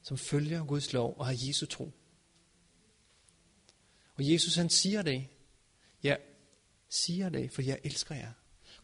[0.02, 1.91] som følger Guds lov og har Jesu tro.
[4.15, 5.28] Og Jesus han siger det.
[6.04, 6.19] Jeg
[6.89, 8.32] siger det, for jeg elsker jer.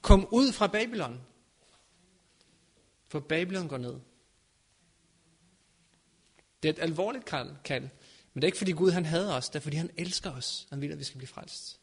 [0.01, 1.21] Kom ud fra Babylon.
[3.13, 3.99] For Babylon går ned.
[6.63, 7.81] Det er et alvorligt kald.
[8.33, 10.67] Men det er ikke fordi Gud han hader os, det er fordi han elsker os.
[10.69, 11.79] Han vil, at vi skal blive frelst.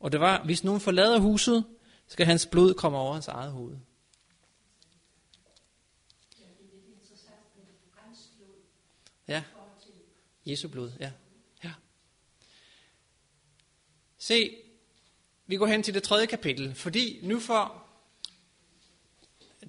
[0.00, 1.64] Og det var, hvis nogen forlader huset,
[2.06, 3.76] skal hans blod komme over hans eget hoved.
[9.28, 9.42] Ja.
[10.46, 11.12] Jesu blod, ja.
[11.64, 11.72] ja.
[14.18, 14.56] Se,
[15.46, 17.85] vi går hen til det tredje kapitel, fordi nu får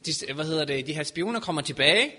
[0.08, 2.16] de, hvad hedder det, de her spioner kommer tilbage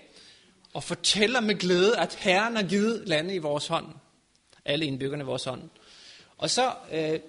[0.74, 3.86] og fortæller med glæde, at Herren har givet landet i vores hånd.
[4.64, 5.70] Alle indbyggerne i vores hånd.
[6.36, 7.20] Og så øh,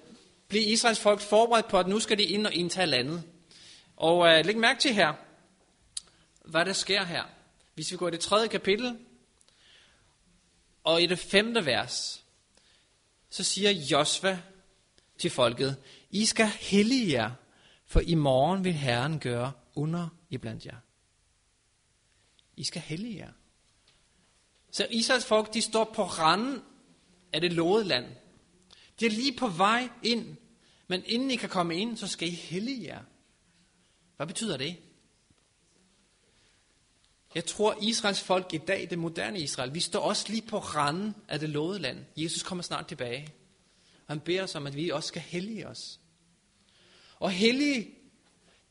[0.48, 3.22] bliver Israels folk forberedt på, at nu skal de ind og indtage landet.
[3.96, 5.12] Og øh, læg mærke til her,
[6.44, 7.22] hvad der sker her.
[7.74, 8.98] Hvis vi går i det tredje kapitel,
[10.84, 12.24] og i det femte vers,
[13.30, 14.40] så siger Josva
[15.18, 15.76] til folket,
[16.10, 17.30] I skal hellige jer,
[17.86, 20.76] for i morgen vil Herren gøre under iblandt jer.
[22.56, 23.32] I skal hellige jer.
[24.70, 26.62] Så Israels folk, de står på randen
[27.32, 28.06] af det lovede land.
[29.00, 30.36] De er lige på vej ind,
[30.88, 33.02] men inden I kan komme ind, så skal I hellige jer.
[34.16, 34.76] Hvad betyder det?
[37.34, 41.14] Jeg tror, Israels folk i dag, det moderne Israel, vi står også lige på randen
[41.28, 42.04] af det lovede land.
[42.16, 43.28] Jesus kommer snart tilbage.
[44.08, 46.00] Han beder os om, at vi også skal hellige os.
[47.18, 47.94] Og hellige,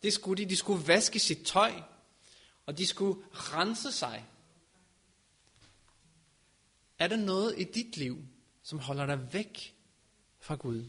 [0.04, 1.74] det skulle de, de skulle vaske sit tøj,
[2.66, 4.26] og de skulle rense sig.
[7.00, 8.26] Er der noget i dit liv,
[8.64, 9.76] som holder dig væk
[10.40, 10.86] fra Gud?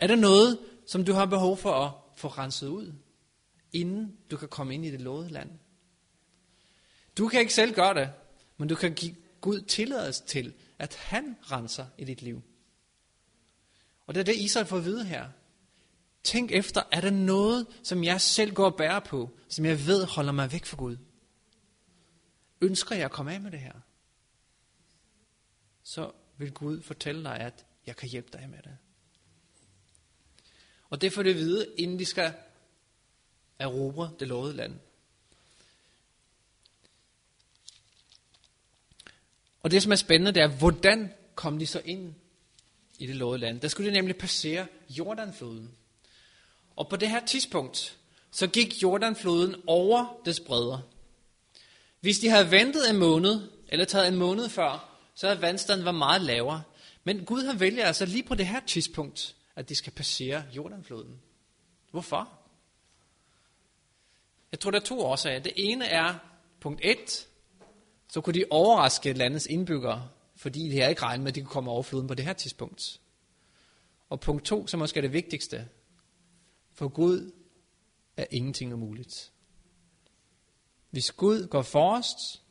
[0.00, 2.92] Er der noget, som du har behov for at få renset ud,
[3.72, 5.50] inden du kan komme ind i det lovede land?
[7.18, 8.12] Du kan ikke selv gøre det,
[8.56, 12.42] men du kan give Gud tilladelse til, at han renser i dit liv.
[14.06, 15.28] Og det er det, Israel får at vide her.
[16.28, 20.04] Tænk efter, er der noget, som jeg selv går og bærer på, som jeg ved
[20.04, 20.96] holder mig væk fra Gud?
[22.60, 23.72] Ønsker jeg at komme af med det her?
[25.82, 28.76] Så vil Gud fortælle dig, at jeg kan hjælpe dig med det.
[30.90, 32.34] Og det får det at vide, inden de skal
[33.58, 34.80] erobre det lovede land.
[39.62, 42.14] Og det, som er spændende, det er, hvordan kom de så ind
[42.98, 43.60] i det lovede land?
[43.60, 45.78] Der skulle de nemlig passere Jordanfloden.
[46.78, 47.98] Og på det her tidspunkt,
[48.30, 50.78] så gik Jordanfloden over dets bredder.
[52.00, 55.98] Hvis de havde ventet en måned, eller taget en måned før, så havde vandstanden været
[55.98, 56.62] meget lavere.
[57.04, 61.20] Men Gud har vælger altså lige på det her tidspunkt, at de skal passere Jordanfloden.
[61.90, 62.32] Hvorfor?
[64.52, 65.38] Jeg tror, der er to årsager.
[65.38, 66.14] Det ene er,
[66.60, 67.26] punkt 1,
[68.08, 71.50] så kunne de overraske landets indbyggere, fordi de havde ikke regnet med, at de kunne
[71.50, 73.00] komme over floden på det her tidspunkt.
[74.08, 75.68] Og punkt 2, som måske er det vigtigste,
[76.78, 77.32] for Gud
[78.16, 79.32] er ingenting umuligt.
[80.90, 82.42] Hvis Gud går forrest,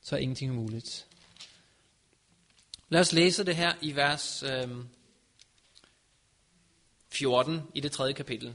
[0.00, 1.06] så er ingenting umuligt.
[2.88, 4.84] Lad os læse det her i vers øh,
[7.08, 8.54] 14 i det tredje kapitel.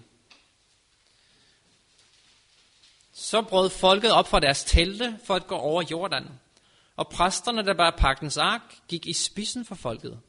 [3.12, 6.28] Så brød folket op fra deres telte for at gå over Jordan,
[6.96, 10.22] og præsterne, der bar pagtens ark, gik i spidsen for folket.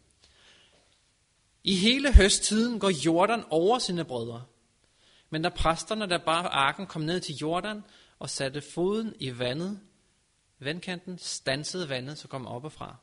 [1.65, 4.45] I hele høsttiden går Jordan over sine brødre.
[5.31, 7.85] Men da præsterne, der bar arken, kom ned til Jordan
[8.19, 9.81] og satte foden i vandet,
[10.59, 12.97] vandkanten, stansede vandet, så kom op fra.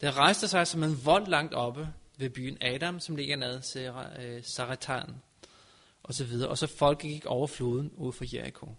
[0.00, 3.92] Det rejste sig som en vold langt oppe ved byen Adam, som ligger ned til
[4.18, 5.14] øh, Saratan.
[6.02, 6.48] og så videre.
[6.48, 8.74] Og så folk gik over floden ud for Jericho.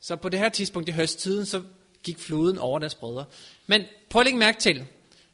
[0.00, 1.64] Så på det her tidspunkt i høsttiden, så
[2.02, 3.24] gik floden over deres brødre.
[3.66, 4.86] Men prøv at lægge mærke til,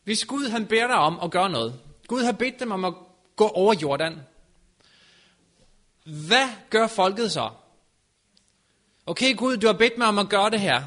[0.05, 2.95] hvis Gud han beder dig om at gøre noget, Gud har bedt dem om at
[3.37, 4.21] gå over Jordan,
[6.05, 7.51] hvad gør folket så?
[9.07, 10.83] Okay Gud, du har bedt mig om at gøre det her.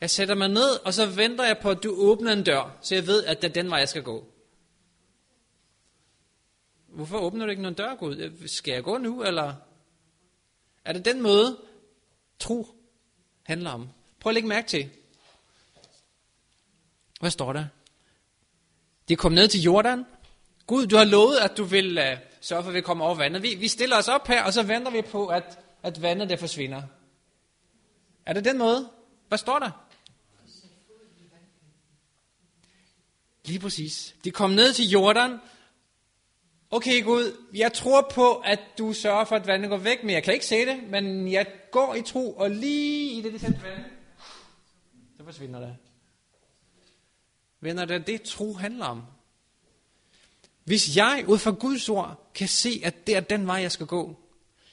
[0.00, 2.94] Jeg sætter mig ned, og så venter jeg på, at du åbner en dør, så
[2.94, 4.26] jeg ved, at det er den vej, jeg skal gå.
[6.88, 8.46] Hvorfor åbner du ikke nogen dør, Gud?
[8.46, 9.54] Skal jeg gå nu, eller?
[10.84, 11.58] Er det den måde,
[12.38, 12.66] tro
[13.42, 13.88] handler om?
[14.26, 14.90] Prøv at lægge mærke til.
[17.20, 17.64] Hvad står der?
[19.08, 20.04] De kom ned til Jordan.
[20.66, 23.42] Gud, du har lovet, at du vil uh, sørge for, at vi kommer over vandet.
[23.42, 26.36] Vi, vi stiller os op her, og så venter vi på, at, at vandet der
[26.36, 26.82] forsvinder.
[28.26, 28.90] Er det den måde?
[29.28, 29.70] Hvad står der?
[33.44, 34.14] Lige præcis.
[34.24, 35.38] De kom ned til Jordan.
[36.70, 40.22] Okay Gud, jeg tror på, at du sørger for, at vandet går væk, men jeg
[40.22, 43.60] kan ikke se det, men jeg går i tro, og lige i det, det sætter
[43.60, 43.95] vand,
[45.26, 45.76] forsvinder det.
[47.60, 49.02] Venner, det er det, tro handler om.
[50.64, 53.86] Hvis jeg ud fra Guds ord kan se, at det er den vej, jeg skal
[53.86, 54.16] gå.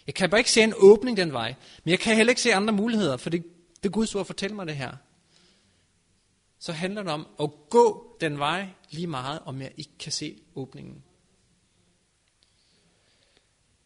[0.08, 2.54] Jeg kan bare ikke se en åbning den vej, men jeg kan heller ikke se
[2.54, 3.44] andre muligheder, for det,
[3.84, 4.92] det Guds ord fortæller mig det her.
[6.60, 10.42] Så handler det om at gå den vej lige meget, om jeg ikke kan se
[10.56, 11.04] åbningen.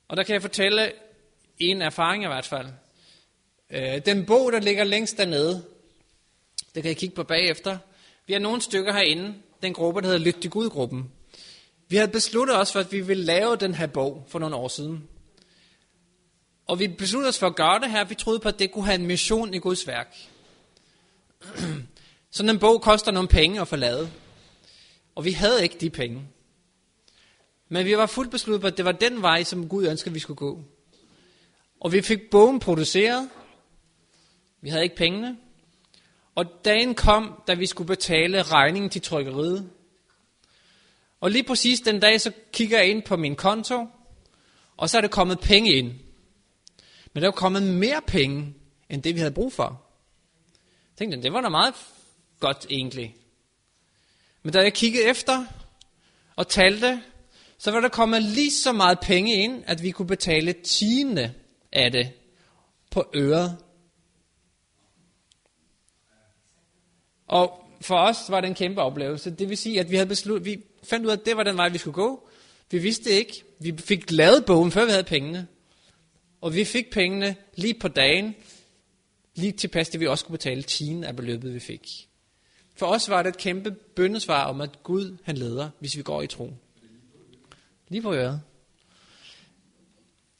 [0.07, 0.91] Og der kan jeg fortælle
[1.57, 2.67] en erfaring i hvert fald.
[3.69, 5.76] Øh, den bog, der ligger længst dernede,
[6.77, 7.77] det kan jeg kigge på bagefter.
[8.27, 11.11] Vi har nogle stykker herinde, den gruppe, der hedder Lyt til Gud-gruppen.
[11.89, 14.67] Vi havde besluttet os for, at vi ville lave den her bog for nogle år
[14.67, 15.07] siden.
[16.67, 18.03] Og vi besluttede os for at gøre det her.
[18.03, 20.15] Vi troede på, at det kunne have en mission i Guds værk.
[22.31, 24.11] Sådan en bog koster nogle penge at få lavet.
[25.15, 26.27] Og vi havde ikke de penge.
[27.69, 30.19] Men vi var fuldt besluttet på, at det var den vej, som Gud ønskede, vi
[30.19, 30.63] skulle gå.
[31.79, 33.29] Og vi fik bogen produceret.
[34.61, 35.37] Vi havde ikke pengene.
[36.37, 39.69] Og dagen kom, da vi skulle betale regningen til trykkeriet.
[41.21, 43.87] Og lige præcis den dag, så kigger jeg ind på min konto,
[44.77, 45.91] og så er det kommet penge ind.
[47.13, 48.53] Men der er kommet mere penge,
[48.89, 49.81] end det vi havde brug for.
[50.91, 51.73] Jeg tænkte, det var da meget
[52.39, 53.15] godt egentlig.
[54.43, 55.45] Men da jeg kiggede efter
[56.35, 57.01] og talte,
[57.57, 61.33] så var der kommet lige så meget penge ind, at vi kunne betale tiende
[61.71, 62.11] af det
[62.91, 63.57] på øret.
[67.27, 69.31] Og for os var det en kæmpe oplevelse.
[69.31, 71.57] Det vil sige, at vi havde besluttet, vi fandt ud af, at det var den
[71.57, 72.29] vej, vi skulle gå.
[72.71, 73.43] Vi vidste ikke.
[73.59, 75.47] Vi fik lavet bogen, før vi havde pengene.
[76.41, 78.35] Og vi fik pengene lige på dagen,
[79.35, 82.09] lige tilpas det vi også skulle betale tigen af beløbet, vi fik.
[82.75, 86.21] For os var det et kæmpe bøndesvar om, at Gud han leder, hvis vi går
[86.21, 86.53] i tro.
[87.89, 88.41] Lige på øret.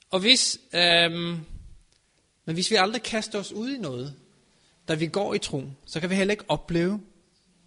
[0.09, 1.39] Og hvis, øhm,
[2.45, 4.15] men hvis vi aldrig kaster os ud i noget,
[4.87, 7.01] da vi går i tro, så kan vi heller ikke opleve,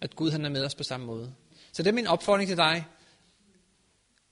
[0.01, 1.33] at Gud han er med os på samme måde.
[1.71, 2.85] Så det er min opfordring til dig.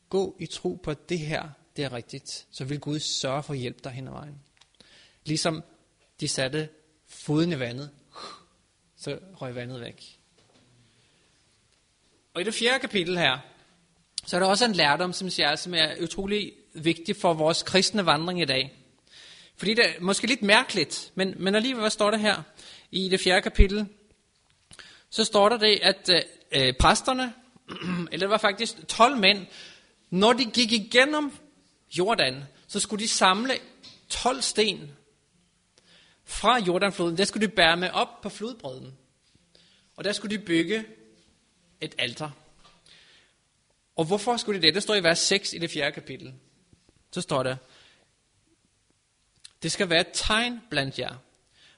[0.10, 2.48] Gå i tro på, at det her det er rigtigt.
[2.52, 4.40] Så vil Gud sørge for at hjælpe dig hen ad vejen.
[5.26, 5.64] Ligesom
[6.20, 6.70] de satte
[7.08, 7.92] foden i vandet,
[8.98, 10.20] så røg vandet væk.
[12.34, 13.38] Og i det fjerde kapitel her,
[14.26, 18.06] så er der også en lærdom, som, siger, som er utrolig vigtig for vores kristne
[18.06, 18.74] vandring i dag.
[19.56, 22.44] Fordi det er måske lidt mærkeligt, men, men alligevel, hvad står der her?
[22.92, 23.88] I det fjerde kapitel,
[25.10, 26.22] så står der det, at øh,
[26.52, 27.34] øh præsterne,
[28.12, 29.48] eller det var faktisk 12 mænd,
[30.10, 31.32] når de gik igennem
[31.98, 33.54] Jordan, så skulle de samle
[34.10, 34.92] 12 sten
[36.24, 37.18] fra Jordanfloden.
[37.18, 38.98] Der skulle de bære med op på flodbredden.
[39.96, 40.86] Og der skulle de bygge
[41.82, 42.30] et alter.
[43.96, 44.76] Og hvorfor skulle de det?
[44.76, 46.34] Det står i vers 6 i det fjerde kapitel.
[47.12, 47.56] Så står der,
[49.64, 51.16] det skal være et tegn blandt jer.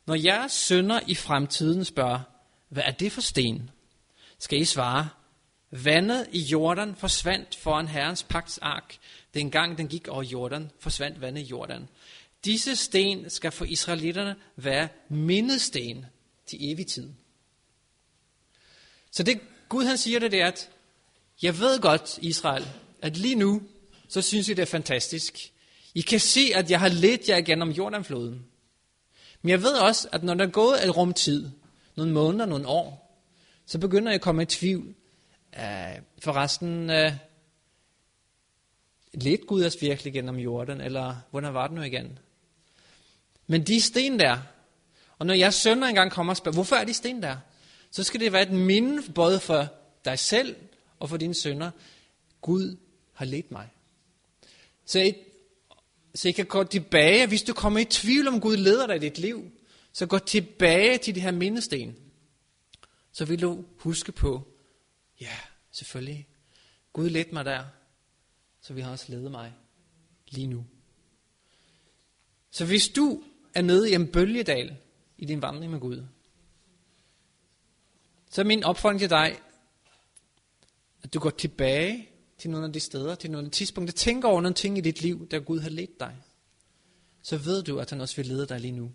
[0.05, 2.19] Når jeres sønner i fremtiden spørger,
[2.69, 3.69] hvad er det for sten?
[4.39, 5.09] Skal I svare,
[5.71, 8.97] vandet i Jordan forsvandt foran Herrens pagtsark.
[9.33, 11.87] Dengang den gik over Jordan, forsvandt vandet i Jordan.
[12.45, 16.05] Disse sten skal for israelitterne være mindesten
[16.45, 17.09] til evig tid.
[19.11, 19.39] Så det
[19.69, 20.69] Gud han siger det, det er, at
[21.41, 22.67] jeg ved godt, Israel,
[23.01, 23.61] at lige nu,
[24.07, 25.51] så synes I det er fantastisk.
[25.95, 28.45] I kan se, at jeg har ledt jer igennem Jordanfloden.
[29.41, 31.49] Men jeg ved også, at når der er gået et rum tid,
[31.95, 33.17] nogle måneder, nogle år,
[33.65, 34.95] så begynder jeg at komme i tvivl.
[35.57, 35.63] Øh,
[35.97, 37.13] uh, forresten, uh, øh,
[39.13, 42.19] lidt Gud os virkelig gennem jorden, eller hvordan var det nu igen?
[43.47, 44.37] Men de sten der,
[45.19, 47.37] og når jeg sønner engang kommer og spørger, hvorfor er de sten der?
[47.91, 49.67] Så skal det være et minde både for
[50.05, 50.55] dig selv
[50.99, 51.71] og for dine sønner.
[52.41, 52.77] Gud
[53.13, 53.67] har ledt mig.
[54.85, 55.13] Så
[56.15, 58.99] så I kan gå tilbage, hvis du kommer i tvivl om Gud leder dig i
[58.99, 59.51] dit liv,
[59.93, 61.95] så gå tilbage til de her mindesten.
[63.11, 64.47] Så vil du huske på,
[65.21, 65.37] ja,
[65.71, 66.27] selvfølgelig,
[66.93, 67.65] Gud ledte mig der,
[68.61, 69.53] så vi har også ledet mig
[70.29, 70.65] lige nu.
[72.51, 74.77] Så hvis du er nede i en bølgedal
[75.17, 76.05] i din vandring med Gud,
[78.31, 79.39] så er min opfordring til dig,
[81.03, 82.10] at du går tilbage
[82.41, 84.81] til nogle af de steder, til nogle af de tidspunkter, tænker over nogle ting i
[84.81, 86.15] dit liv, der Gud har ledt dig.
[87.21, 88.91] Så ved du, at han også vil lede dig lige nu.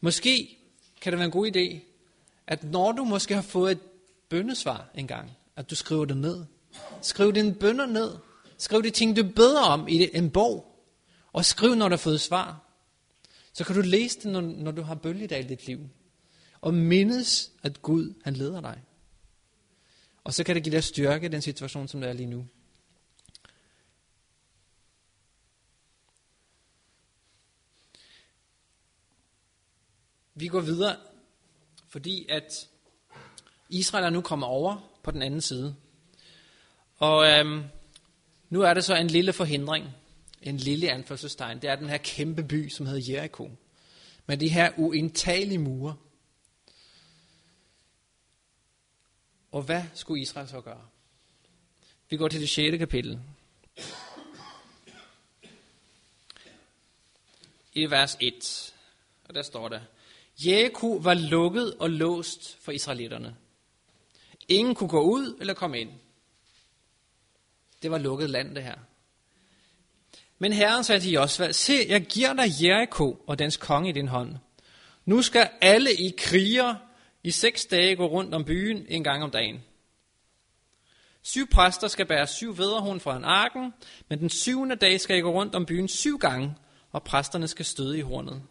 [0.00, 0.58] Måske
[1.00, 1.80] kan det være en god idé,
[2.46, 3.80] at når du måske har fået et
[4.28, 6.44] bøndesvar engang, at du skriver det ned.
[7.02, 8.16] Skriv dine bønder ned.
[8.58, 10.84] Skriv de ting, du beder om i en bog.
[11.32, 12.60] Og skriv, når du har fået svar.
[13.52, 15.80] Så kan du læse det, når, når du har bølgedag i dit liv.
[16.60, 18.82] Og mindes, at Gud, han leder dig.
[20.28, 22.46] Og så kan det give dig styrke i den situation, som der er lige nu.
[30.34, 30.96] Vi går videre,
[31.88, 32.68] fordi at
[33.68, 35.76] Israel er nu kommet over på den anden side.
[36.96, 37.64] Og øhm,
[38.50, 39.86] nu er det så en lille forhindring,
[40.42, 41.62] en lille anførselstegn.
[41.62, 43.50] Det er den her kæmpe by, som hedder Jericho.
[44.26, 45.96] Med de her uindtagelige mure.
[49.52, 50.86] Og hvad skulle Israel så gøre?
[52.10, 52.78] Vi går til det 6.
[52.78, 53.20] kapitel.
[57.72, 58.74] I vers 1,
[59.24, 59.80] og der står der,
[60.46, 63.36] Jericho var lukket og låst for israelitterne.
[64.48, 65.90] Ingen kunne gå ud eller komme ind.
[67.82, 68.78] Det var lukket land, det her.
[70.38, 74.08] Men Herren sagde til Josva, se, jeg giver dig Jericho og dens konge i din
[74.08, 74.36] hånd.
[75.04, 76.74] Nu skal alle i kriger
[77.28, 79.60] i seks dage gå rundt om byen en gang om dagen.
[81.22, 83.72] Syv præster skal bære syv vederhorn fra en arken,
[84.08, 86.54] men den syvende dag skal I gå rundt om byen syv gange,
[86.92, 88.42] og præsterne skal støde i hornet.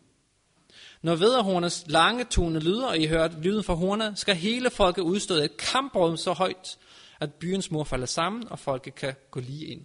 [1.02, 5.34] Når vederhornets lange tone lyder, og I hører lyden fra hornet, skal hele folket udstå
[5.34, 6.78] et kamprum så højt,
[7.20, 9.82] at byens mur falder sammen, og folket kan gå lige ind.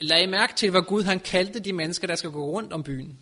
[0.00, 2.82] Lad I mærke til, hvad Gud han kaldte de mennesker, der skal gå rundt om
[2.82, 3.18] byen.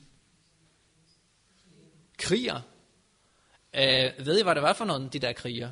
[2.18, 2.60] Kriger.
[3.74, 5.70] Øh, ved I, hvad det var for nogle, de der kriger?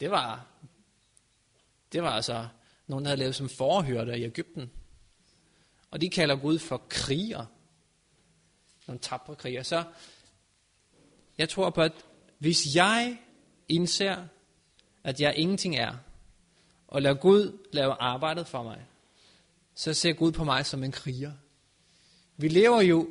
[0.00, 0.46] Det var,
[1.92, 2.48] det var altså
[2.86, 4.70] nogen, der havde levet som forhørte i Ægypten.
[5.90, 7.46] Og de kalder Gud for kriger
[8.88, 9.62] nogle tabre kriger.
[9.62, 9.84] Så
[11.38, 11.92] jeg tror på, at
[12.38, 13.18] hvis jeg
[13.68, 14.24] indser,
[15.04, 15.96] at jeg ingenting er,
[16.88, 18.86] og lader Gud lave arbejdet for mig,
[19.74, 21.32] så ser Gud på mig som en kriger.
[22.36, 23.08] Vi lever jo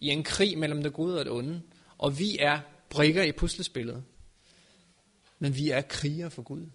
[0.00, 1.62] i en krig mellem det gode og det onde,
[1.98, 2.60] og vi er
[2.96, 4.04] brikker i puslespillet.
[5.38, 6.66] Men vi er kriger for Gud.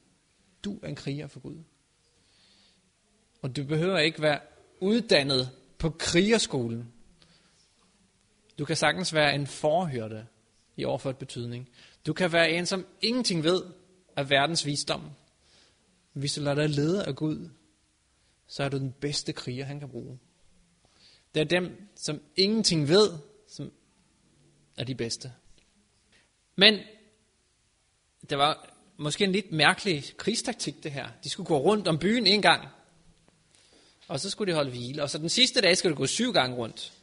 [0.64, 1.58] Du er en kriger for Gud.
[3.42, 4.40] Og du behøver ikke være
[4.80, 6.94] uddannet på krigerskolen
[8.62, 10.28] du kan sagtens være en forhørte
[10.78, 11.70] i overført betydning.
[12.06, 13.64] Du kan være en, som ingenting ved
[14.16, 15.10] af verdens visdom.
[16.14, 17.50] Hvis du lader dig lede af Gud,
[18.48, 20.20] så er du den bedste kriger, han kan bruge.
[21.36, 23.10] Det er dem, som ingenting ved,
[23.48, 23.72] som
[24.78, 25.34] er de bedste.
[26.62, 26.80] Men
[28.30, 31.10] det var måske en lidt mærkelig krigstaktik det her.
[31.24, 32.68] De skulle gå rundt om byen en gang,
[34.08, 35.04] og så skulle de holde hvile.
[35.04, 36.94] Og så den sidste dag skulle de gå syv gange rundt.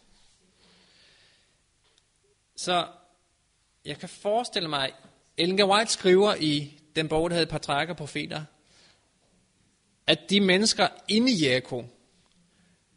[2.56, 2.88] Så
[3.84, 4.92] jeg kan forestille mig,
[5.36, 5.64] Ellen G.
[5.64, 8.44] White skriver i den bog, der hedder Patriarker og Profeter,
[10.06, 11.84] at de mennesker inde i Jericho,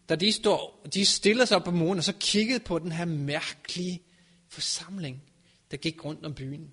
[0.10, 3.06] da de, står, de stiller sig op på muren og så kiggede på den her
[3.06, 4.02] mærkelige
[4.50, 5.31] forsamling,
[5.72, 6.72] der gik rundt om byen.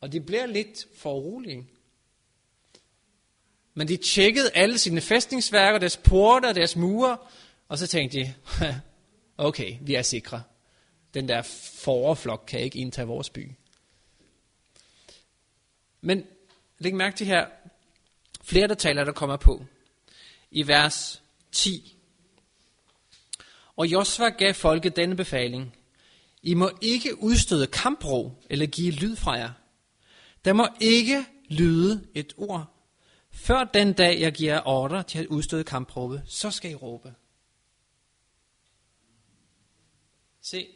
[0.00, 1.66] Og de blev lidt for urolige.
[3.74, 7.18] Men de tjekkede alle sine fæstningsværker, deres porter, deres mure,
[7.68, 8.34] og så tænkte de,
[9.48, 10.42] okay, vi er sikre.
[11.14, 11.42] Den der
[11.74, 13.50] forflok kan ikke indtage vores by.
[16.00, 16.26] Men
[16.78, 17.46] læg mærke til her,
[18.42, 19.64] flere detaljer, der kommer på.
[20.50, 21.22] I vers
[21.52, 21.96] 10.
[23.76, 25.76] Og Josva gav folket denne befaling.
[26.42, 29.52] I må ikke udstøde kampro eller give lyd fra jer.
[30.44, 32.76] Der må ikke lyde et ord.
[33.30, 37.14] Før den dag, jeg giver ordre til at udstøde kampråbe, så skal I råbe.
[40.40, 40.68] Se,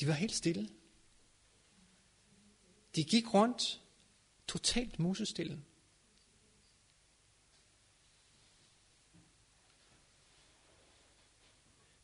[0.00, 0.68] de var helt stille.
[2.94, 3.80] De gik rundt
[4.48, 5.62] totalt musestille.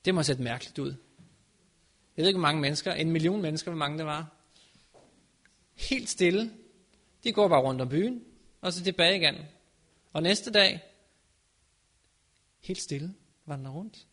[0.05, 1.06] Det må have set mærkeligt ud.
[2.17, 2.93] Jeg ved ikke, hvor mange mennesker.
[2.93, 4.33] En million mennesker, hvor mange det var.
[5.75, 6.53] Helt stille.
[7.25, 8.25] De går bare rundt om byen,
[8.61, 9.35] og så tilbage igen.
[10.13, 10.83] Og næste dag,
[12.61, 13.15] helt stille,
[13.47, 14.07] vandrer rundt.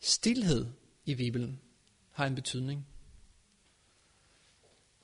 [0.00, 0.66] Stilhed
[1.04, 1.60] i Bibelen
[2.10, 2.86] har en betydning.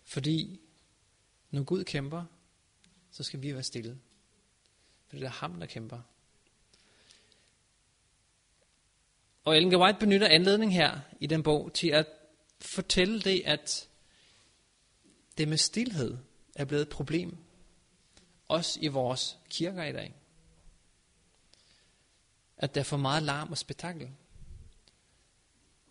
[0.02, 0.60] Fordi
[1.50, 2.24] når Gud kæmper,
[3.10, 3.98] så skal vi være stille.
[5.06, 6.00] For det er ham, der kæmper.
[9.46, 9.76] Og Ellen G.
[9.80, 12.06] White benytter anledning her i den bog til at
[12.60, 13.88] fortælle det, at
[15.38, 16.18] det med stillhed
[16.56, 17.36] er blevet et problem.
[18.48, 20.14] Også i vores kirker i dag.
[22.56, 24.10] At der er for meget larm og spektakel.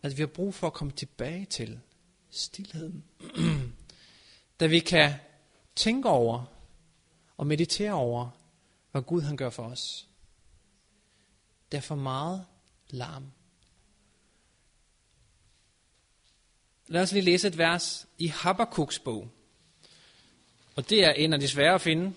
[0.03, 1.79] At vi har brug for at komme tilbage til
[2.29, 3.03] stillheden.
[4.59, 5.13] da vi kan
[5.75, 6.45] tænke over
[7.37, 8.29] og meditere over,
[8.91, 10.07] hvad Gud han gør for os.
[11.71, 12.45] Der er for meget
[12.89, 13.31] larm.
[16.87, 19.31] Lad os lige læse et vers i Habakkuk's bog.
[20.75, 22.13] Og det er en af de svære at finde.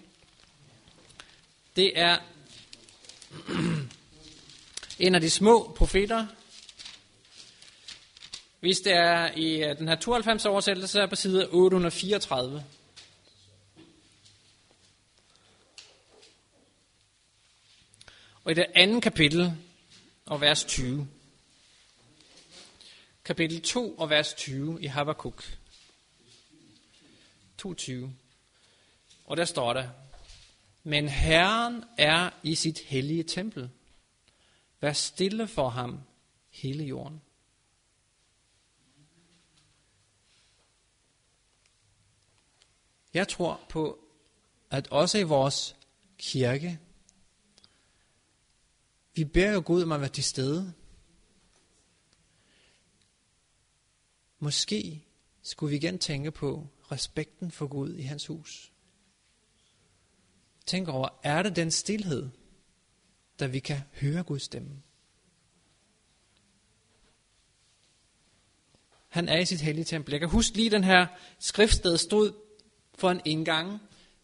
[1.76, 2.18] Det er
[5.06, 6.26] en af de små profeter.
[8.60, 12.64] Hvis det er i øh, den her 92 oversættelse, så er på side 834.
[18.44, 19.52] Og i det andet kapitel
[20.26, 21.08] og vers 20.
[23.28, 25.58] Kapitel 2 og vers 20 i Habakkuk.
[27.62, 27.92] 2.20.
[29.24, 29.90] Og der står der,
[30.82, 33.70] Men Herren er i sit hellige tempel.
[34.80, 36.00] Vær stille for ham,
[36.50, 37.22] hele jorden.
[43.14, 43.98] Jeg tror på,
[44.70, 45.76] at også i vores
[46.18, 46.78] kirke,
[49.14, 50.74] vi beder jo Gud om at være til stede.
[54.38, 55.04] Måske
[55.42, 58.72] skulle vi igen tænke på respekten for Gud i hans hus.
[60.66, 62.28] Tænk over, er det den stillhed,
[63.38, 64.82] der vi kan høre Guds stemme?
[69.08, 70.12] Han er i sit hellige tempel.
[70.12, 71.06] Jeg kan huske lige den her
[71.38, 72.32] skriftsted stod
[72.94, 73.80] for en indgang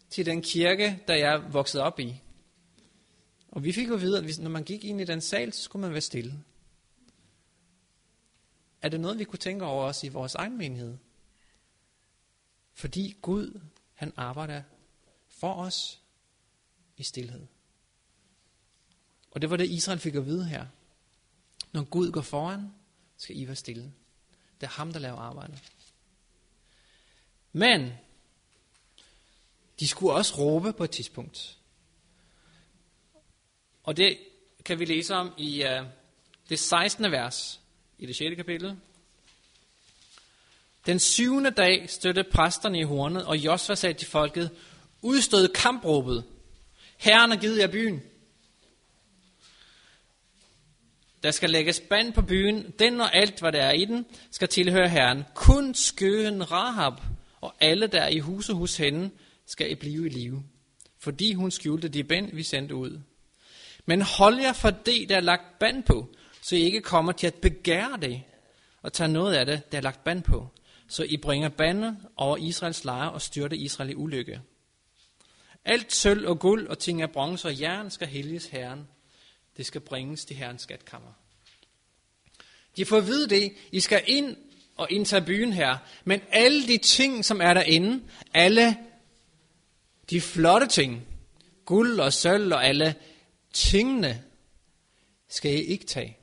[0.09, 2.21] til den kirke, der jeg voksede op i.
[3.47, 5.81] Og vi fik jo videre, at når man gik ind i den sal, så skulle
[5.81, 6.33] man være stille.
[8.85, 10.97] Er det noget, vi kunne tænke over os i vores egen menighed?
[12.73, 13.61] Fordi Gud,
[13.93, 14.63] han arbejder
[15.27, 16.01] for os
[16.97, 17.47] i stillhed.
[19.31, 20.65] Og det var det, Israel fik at vide her.
[21.71, 22.73] Når Gud går foran,
[23.17, 23.93] skal I være stille.
[24.61, 25.63] Det er ham, der laver arbejdet.
[27.51, 27.93] Men
[29.79, 31.57] de skulle også råbe på et tidspunkt.
[33.83, 34.17] Og det
[34.65, 35.87] kan vi læse om i uh,
[36.49, 37.11] det 16.
[37.11, 37.61] vers
[37.99, 38.35] i det 6.
[38.35, 38.77] kapitel.
[40.85, 44.51] Den syvende dag støtte præsterne i hornet, og Josva sagde til folket,
[45.01, 46.23] udstød kampråbet.
[46.97, 48.03] Herren har givet jer byen.
[51.23, 52.73] Der skal lægges band på byen.
[52.79, 55.23] Den og alt, hvad der er i den, skal tilhøre Herren.
[55.35, 56.93] Kun skøen Rahab
[57.41, 59.09] og alle, der er i huset hos hende,
[59.45, 60.43] skal I blive i live.
[60.99, 63.01] Fordi hun skjulte de band, vi sendte ud.
[63.85, 66.15] Men hold jer for det, der er lagt band på,
[66.45, 68.23] så I ikke kommer til at begære det,
[68.81, 70.47] og tage noget af det, der er lagt band på,
[70.87, 74.41] så I bringer bandet over Israels lejre og styrter Israel i ulykke.
[75.65, 78.87] Alt sølv og guld og ting af bronze og jern skal helliges Herren.
[79.57, 81.11] Det skal bringes til Herrens skatkammer.
[82.77, 84.37] De får at vide det, I skal ind
[84.75, 88.77] og indtage byen her, men alle de ting, som er derinde, alle
[90.09, 91.07] de flotte ting,
[91.65, 92.95] guld og sølv og alle
[93.53, 94.23] tingene,
[95.27, 96.17] skal I ikke tage.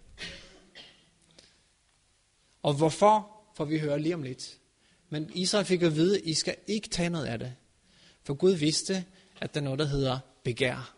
[2.63, 4.59] Og hvorfor, får vi høre lige om lidt.
[5.09, 7.55] Men Israel fik at vide, at I skal ikke tage noget af det.
[8.25, 9.05] For Gud vidste,
[9.41, 10.95] at der er noget, der hedder begær.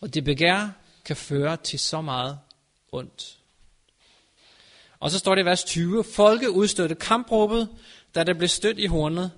[0.00, 0.68] Og det begær
[1.04, 2.38] kan føre til så meget
[2.92, 3.38] ondt.
[5.00, 6.04] Og så står det i vers 20.
[6.04, 7.68] Folket udstødte kampråbet,
[8.14, 9.30] da det blev stødt i hornet.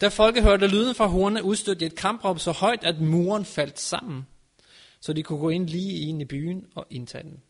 [0.00, 3.80] Da folket hørte lyden fra hornet, udstødte de et kampråb så højt, at muren faldt
[3.80, 4.26] sammen,
[5.00, 7.42] så de kunne gå ind lige ind i byen og indtage den.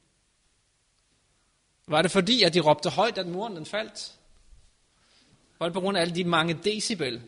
[1.89, 4.15] Var det fordi, at de råbte højt, at muren den faldt?
[5.59, 7.23] Var det på grund af alle de mange decibel?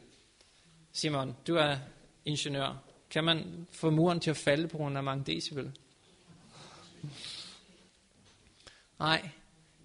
[0.92, 1.76] Simon, du er
[2.24, 2.82] ingeniør.
[3.10, 5.72] Kan man få muren til at falde på grund af mange decibel?
[8.98, 9.28] Nej,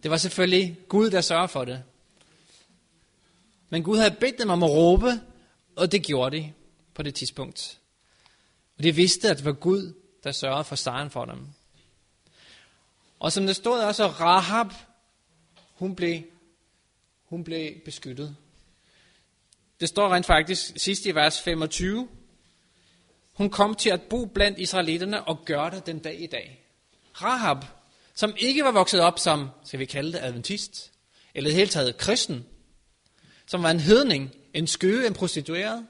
[0.04, 1.84] det var selvfølgelig Gud, der sørger for det.
[3.70, 5.12] Men Gud havde bedt dem om at råbe,
[5.76, 6.54] og det gjorde de
[6.94, 7.80] på det tidspunkt.
[8.78, 11.48] Og de vidste, at det var Gud, der sørgede for sejren for dem.
[13.20, 14.68] Og som det stod også, Rahab,
[15.74, 16.22] hun blev,
[17.26, 18.36] hun blev beskyttet.
[19.80, 22.08] Det står rent faktisk sidst i vers 25.
[23.34, 26.66] Hun kom til at bo blandt israelitterne og gør det den dag i dag.
[27.22, 27.58] Rahab,
[28.14, 30.92] som ikke var vokset op som, skal vi kalde det, adventist,
[31.34, 32.46] eller i det hele taget kristen,
[33.46, 35.88] som var en hedning, en skøge, en prostitueret.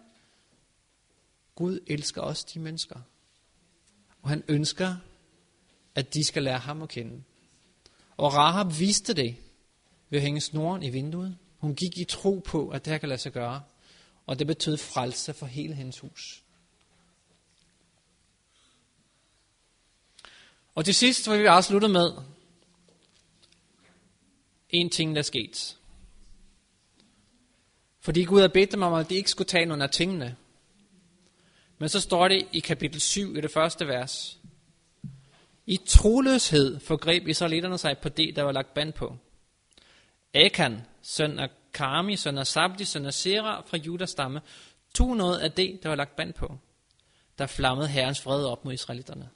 [1.55, 2.99] Gud elsker også de mennesker.
[4.21, 4.95] Og han ønsker,
[5.95, 7.23] at de skal lære ham at kende.
[8.17, 9.35] Og Rahab viste det
[10.09, 11.37] ved at hænge snoren i vinduet.
[11.57, 13.61] Hun gik i tro på, at det her kan lade sig gøre.
[14.25, 16.43] Og det betød frelse for hele hendes hus.
[20.75, 22.11] Og til sidst vil vi afslutte med
[24.69, 25.77] en ting, der er sket.
[27.99, 30.35] Fordi Gud har bedt dem om, at de ikke skulle tage nogen af tingene.
[31.77, 34.39] Men så står det i kapitel 7 i det første vers.
[35.65, 39.17] I troløshed forgreb israelitterne sig på det, der var lagt band på.
[40.33, 44.41] Akan, søn af Karmi, søn af Sabdi, søn af Sera fra Judas stamme,
[44.93, 46.57] tog noget af det, der var lagt band på.
[47.37, 49.29] Der flammede herrens fred op mod israelitterne.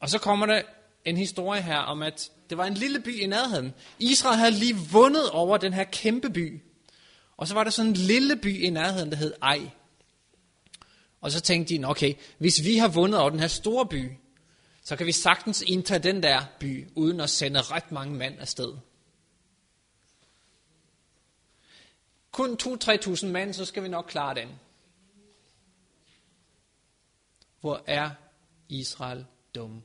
[0.00, 0.62] Og så kommer der
[1.04, 3.74] en historie her om, at det var en lille by i nærheden.
[3.98, 6.62] Israel havde lige vundet over den her kæmpe by.
[7.36, 9.70] Og så var der sådan en lille by i nærheden, der hed Ej.
[11.20, 14.12] Og så tænkte de, okay, hvis vi har vundet over den her store by,
[14.82, 18.76] så kan vi sagtens indtage den der by, uden at sende ret mange mand afsted.
[22.30, 24.48] Kun 2-3.000 mand, så skal vi nok klare den.
[27.60, 28.10] Hvor er
[28.68, 29.82] Israel dum?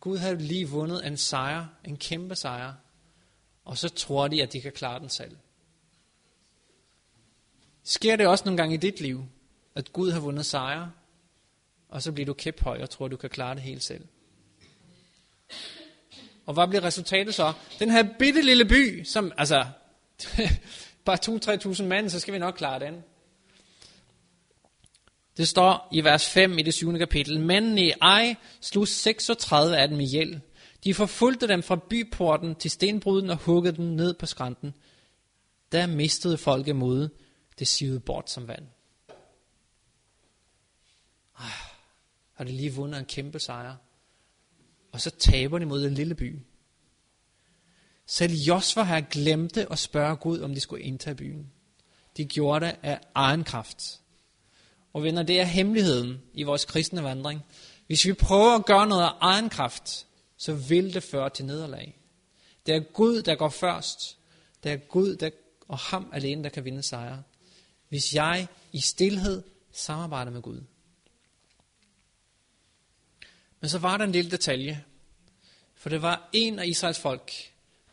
[0.00, 2.74] Gud havde lige vundet en sejr, en kæmpe sejr,
[3.64, 5.36] og så tror de, at de kan klare den selv.
[7.84, 9.24] Sker det også nogle gange i dit liv,
[9.74, 10.92] at Gud har vundet sejre,
[11.88, 14.04] og så bliver du kæphøj og tror, du kan klare det helt selv?
[16.46, 17.52] Og hvad bliver resultatet så?
[17.78, 19.66] Den her bitte lille by, som, altså,
[21.04, 21.18] bare
[21.74, 23.02] 2-3.000 mand, så skal vi nok klare den.
[25.36, 26.98] Det står i vers 5 i det 7.
[26.98, 27.40] kapitel.
[27.40, 30.40] Mændene i Ej slog 36 af dem ihjel.
[30.84, 34.74] De forfulgte dem fra byporten til stenbruden og huggede dem ned på skrænten.
[35.72, 37.08] Der mistede folket mod
[37.58, 38.66] det sivede bort som vand.
[41.38, 41.50] Ah,
[42.32, 43.76] har de lige vundet en kæmpe sejr.
[44.92, 46.40] Og så taber de mod en lille by.
[48.06, 51.52] Selv Josva her glemte at spørge Gud, om de skulle indtage byen.
[52.16, 54.00] De gjorde det af egen kraft.
[54.92, 57.42] Og venner, det er hemmeligheden i vores kristne vandring.
[57.86, 62.00] Hvis vi prøver at gøre noget af egen kraft, så vil det føre til nederlag.
[62.66, 64.18] Det er Gud, der går først.
[64.62, 65.30] Det er Gud, der,
[65.68, 67.22] og ham alene, der kan vinde sejre.
[67.92, 70.60] Hvis jeg i stillhed samarbejder med Gud.
[73.60, 74.84] Men så var der en lille detalje.
[75.74, 77.32] For det var en af Israels folk,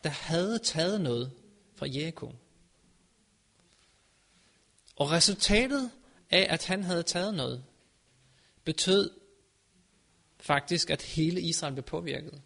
[0.04, 1.32] der havde taget noget
[1.74, 2.32] fra Jericho.
[4.96, 5.90] Og resultatet
[6.30, 7.64] af, at han havde taget noget,
[8.64, 9.10] betød
[10.38, 12.42] faktisk, at hele Israel blev påvirket.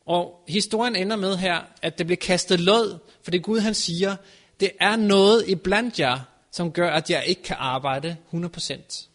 [0.00, 4.16] Og historien ender med her, at det blev kastet lod, for det Gud han siger,
[4.60, 9.08] det er noget iblandt jer, som gør, at jeg ikke kan arbejde 100%.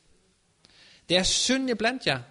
[1.09, 2.21] Det er synd iblandt jer.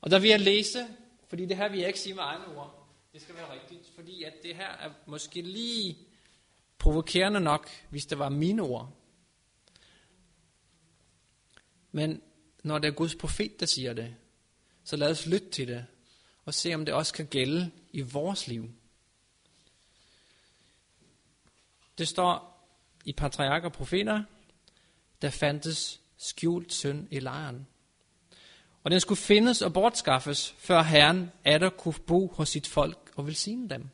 [0.00, 0.86] Og der vil jeg læse,
[1.28, 2.88] fordi det her vil jeg ikke sige med egne ord.
[3.12, 5.98] Det skal være rigtigt, fordi at det her er måske lige
[6.78, 8.92] provokerende nok, hvis det var mine ord.
[11.92, 12.22] Men
[12.62, 14.14] når det er Guds profet, der siger det,
[14.84, 15.86] så lad os lytte til det,
[16.44, 18.70] og se om det også kan gælde i vores liv.
[21.98, 22.54] Det står
[23.04, 24.22] i patriarker og profeter,
[25.22, 27.66] der fandtes skjult synd i lejren.
[28.84, 33.26] Og den skulle findes og bortskaffes, før Herren atter kunne bo hos sit folk og
[33.26, 33.88] velsigne dem.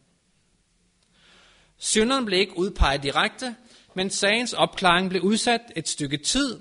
[1.79, 3.57] Synderen blev ikke udpeget direkte,
[3.95, 6.61] men sagens opklaring blev udsat et stykke tid,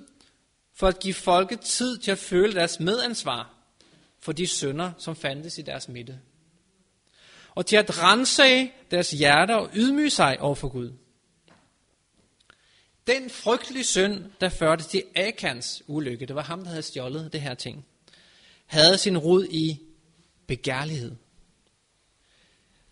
[0.74, 3.54] for at give folket tid til at føle deres medansvar
[4.20, 6.20] for de synder, som fandtes i deres midte.
[7.56, 10.94] Og til at rense deres hjerter og ydmyge sig over for Gud.
[13.10, 17.41] Den frygtelige synd, der førte til Akans ulykke, det var ham, der havde stjålet det
[17.41, 17.86] her ting,
[18.66, 19.80] havde sin rod i
[20.47, 21.16] begærlighed.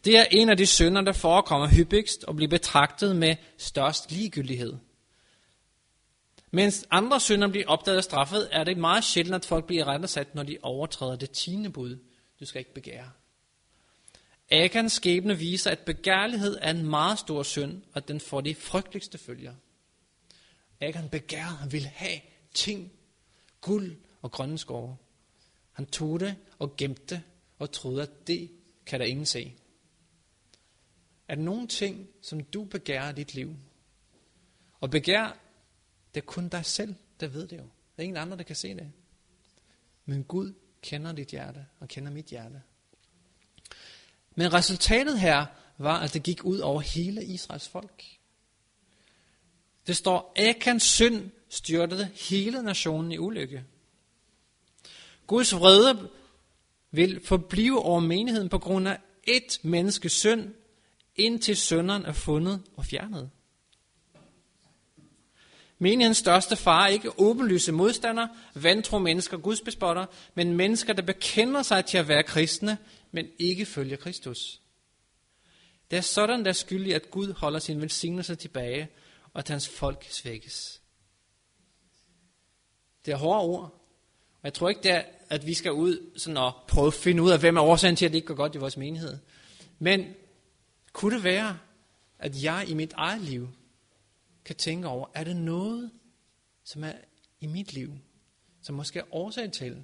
[0.05, 4.73] Det er en af de synder, der forekommer hyppigst og bliver betragtet med størst ligegyldighed.
[6.51, 10.35] Mens andre synder bliver opdaget og straffet, er det meget sjældent, at folk bliver rettesat,
[10.35, 11.97] når de overtræder det tiende bud.
[12.39, 13.09] Du skal ikke begære.
[14.51, 19.17] Akans skæbne viser, at begærlighed er en meget stor synd, og den får de frygteligste
[19.17, 19.53] følger.
[20.81, 22.19] Akan begærede, han ville have
[22.53, 22.91] ting,
[23.61, 24.97] guld og grønne skove.
[25.71, 27.23] Han tog det og gemte det
[27.59, 28.51] og troede, at det
[28.85, 29.55] kan der ingen se.
[31.27, 33.55] Er der nogle ting, som du begærer i dit liv?
[34.79, 35.37] Og begær,
[36.15, 37.63] det er kun dig selv, der ved det jo.
[37.63, 37.67] Der
[37.97, 38.91] er ingen andre, der kan se det.
[40.05, 42.61] Men Gud kender dit hjerte, og kender mit hjerte.
[44.35, 45.45] Men resultatet her
[45.77, 48.03] var, at det gik ud over hele Israels folk.
[49.87, 53.63] Det står, Akans synd styrtede hele nationen i ulykke.
[55.27, 56.09] Guds vrede
[56.91, 60.53] vil forblive over menigheden på grund af et menneskes synd,
[61.15, 63.29] indtil synderen er fundet og fjernet.
[65.79, 71.85] Menighedens største far er ikke åbenlyse modstandere, vantro mennesker, gudsbespotter, men mennesker, der bekender sig
[71.85, 72.77] til at være kristne,
[73.11, 74.61] men ikke følger Kristus.
[75.91, 78.89] Det er sådan, der er skyldig, at Gud holder sin velsignelse tilbage,
[79.37, 80.81] og at hans folk svækkes.
[83.05, 83.63] Det er hårde ord,
[84.33, 87.23] og jeg tror ikke, det er, at vi skal ud sådan og prøve at finde
[87.23, 89.17] ud af, hvem er årsagen til, at det ikke går godt i vores menighed.
[89.79, 90.13] Men
[90.93, 91.59] kunne det være,
[92.19, 93.49] at jeg i mit eget liv
[94.45, 95.91] kan tænke over, er det noget,
[96.63, 96.93] som er
[97.39, 97.93] i mit liv,
[98.61, 99.83] som måske er årsag til,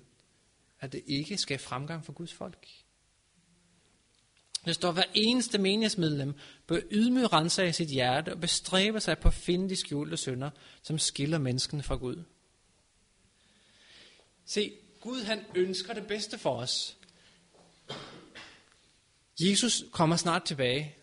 [0.80, 2.68] at det ikke skal fremgang for Guds folk?
[4.66, 6.36] Der står, hver eneste menighedsmedlem
[6.68, 10.50] bør ydmyge af sit hjerte og bestræbe sig på at finde de skjulte synder,
[10.82, 12.24] som skiller mennesken fra Gud.
[14.46, 16.98] Se, Gud han ønsker det bedste for os.
[19.40, 20.96] Jesus kommer snart tilbage.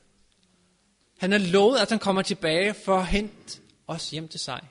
[1.19, 4.69] Han har lovet, at han kommer tilbage for at hente os hjem til sig.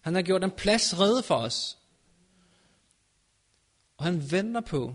[0.00, 1.78] Han har gjort en plads redde for os.
[3.96, 4.94] Og han venter på,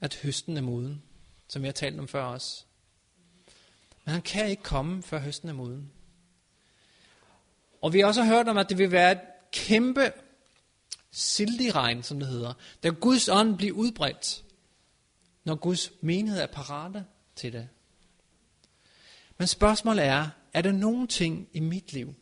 [0.00, 1.02] at høsten er moden,
[1.48, 2.66] som jeg har talt om før os.
[4.04, 5.92] Men han kan ikke komme, før høsten er moden.
[7.82, 9.20] Og vi har også hørt om, at det vil være et
[9.52, 10.12] kæmpe
[11.10, 14.44] sildigregn, som det hedder, da Guds ånd bliver udbredt,
[15.44, 17.68] når Guds menighed er parate til det.
[19.38, 22.14] Men spørgsmålet er, er der nogen ting i mit liv,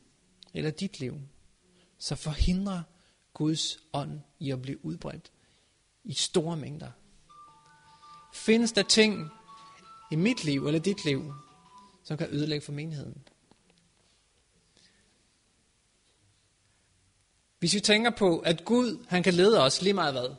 [0.54, 1.20] eller dit liv,
[1.98, 2.82] som forhindrer
[3.34, 5.32] Guds ånd i at blive udbredt
[6.04, 6.90] i store mængder?
[8.36, 9.30] Findes der ting
[10.10, 11.34] i mit liv eller dit liv,
[12.04, 13.22] som kan ødelægge for menigheden?
[17.58, 20.34] Hvis vi tænker på, at Gud, han kan lede os lige meget hvad.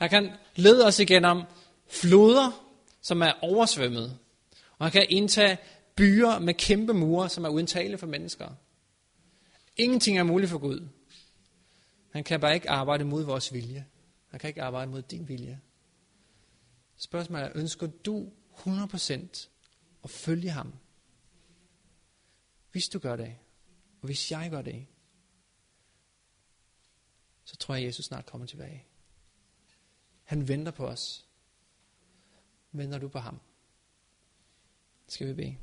[0.00, 1.42] Han kan lede os igennem
[1.86, 2.64] floder,
[3.02, 4.18] som er oversvømmet.
[4.78, 5.58] Og han kan indtage
[5.96, 8.48] byer med kæmpe mure, som er uden for mennesker.
[9.76, 10.88] Ingenting er muligt for Gud.
[12.10, 13.86] Han kan bare ikke arbejde mod vores vilje.
[14.30, 15.60] Han kan ikke arbejde mod din vilje.
[16.98, 19.48] Spørgsmålet er, ønsker du 100%
[20.04, 20.74] at følge ham?
[22.72, 23.36] Hvis du gør det,
[24.00, 24.86] og hvis jeg gør det,
[27.44, 28.84] så tror jeg, at Jesus snart kommer tilbage.
[30.24, 31.26] Han venter på os.
[32.72, 33.40] Venter du på ham?
[35.08, 35.56] Skal vi bede.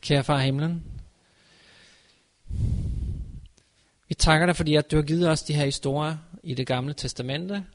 [0.00, 0.84] Kære far himlen,
[4.08, 6.94] vi takker dig, fordi at du har givet os de her historier i det gamle
[6.94, 7.66] testamente,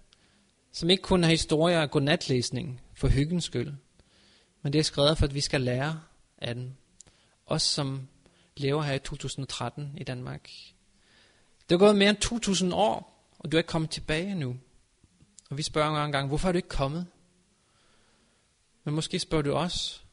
[0.71, 3.73] som ikke kun er historier af godnatlæsning for hyggens skyld,
[4.61, 6.01] men det er skrevet for, at vi skal lære
[6.37, 6.77] af den.
[7.45, 8.07] Os, som
[8.57, 10.49] lever her i 2013 i Danmark.
[11.69, 14.57] Det er gået mere end 2000 år, og du er ikke kommet tilbage nu.
[15.49, 17.07] Og vi spørger en gang, hvorfor er du ikke kommet?
[18.83, 20.05] Men måske spørger du os,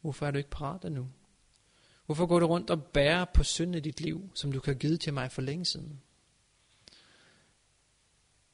[0.00, 1.08] hvorfor er du ikke parat endnu?
[2.06, 4.96] Hvorfor går du rundt og bærer på synd i dit liv, som du kan give
[4.96, 6.00] til mig for længe siden?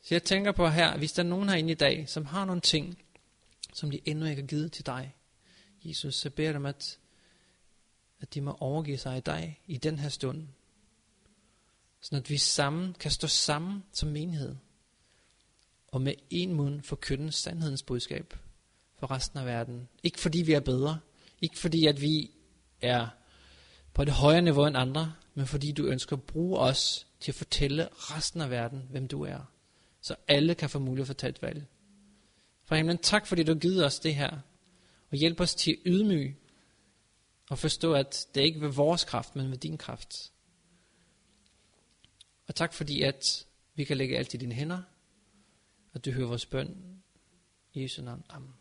[0.02, 2.60] Så jeg tænker på her, hvis der er nogen herinde i dag, som har nogle
[2.60, 2.98] ting,
[3.74, 5.14] som de endnu ikke har givet til dig,
[5.84, 6.98] Jesus, så beder dem, at,
[8.20, 10.48] at de må overgive sig i dig i den her stund.
[12.00, 14.56] Så at vi sammen kan stå sammen som menighed,
[15.88, 18.34] og med en mund forkynde sandhedens budskab
[18.98, 19.88] for resten af verden.
[20.02, 20.98] Ikke fordi vi er bedre,
[21.40, 22.30] ikke fordi at vi
[22.80, 23.08] er
[23.94, 27.34] på et højere niveau end andre, men fordi du ønsker at bruge os til at
[27.34, 29.38] fortælle resten af verden, hvem du er.
[30.08, 31.66] Så alle kan få mulighed for at tage et valg.
[32.64, 34.38] For himlen, tak fordi du har givet os det her.
[35.10, 36.36] Og hjælp os til at ydmyge
[37.50, 40.32] og forstå, at det ikke er ved vores kraft, men ved din kraft.
[42.46, 44.82] Og tak fordi, at vi kan lægge alt i dine hænder,
[45.92, 47.00] og du hører vores bøn.
[47.72, 48.24] I Jesu navn.
[48.28, 48.57] Amen.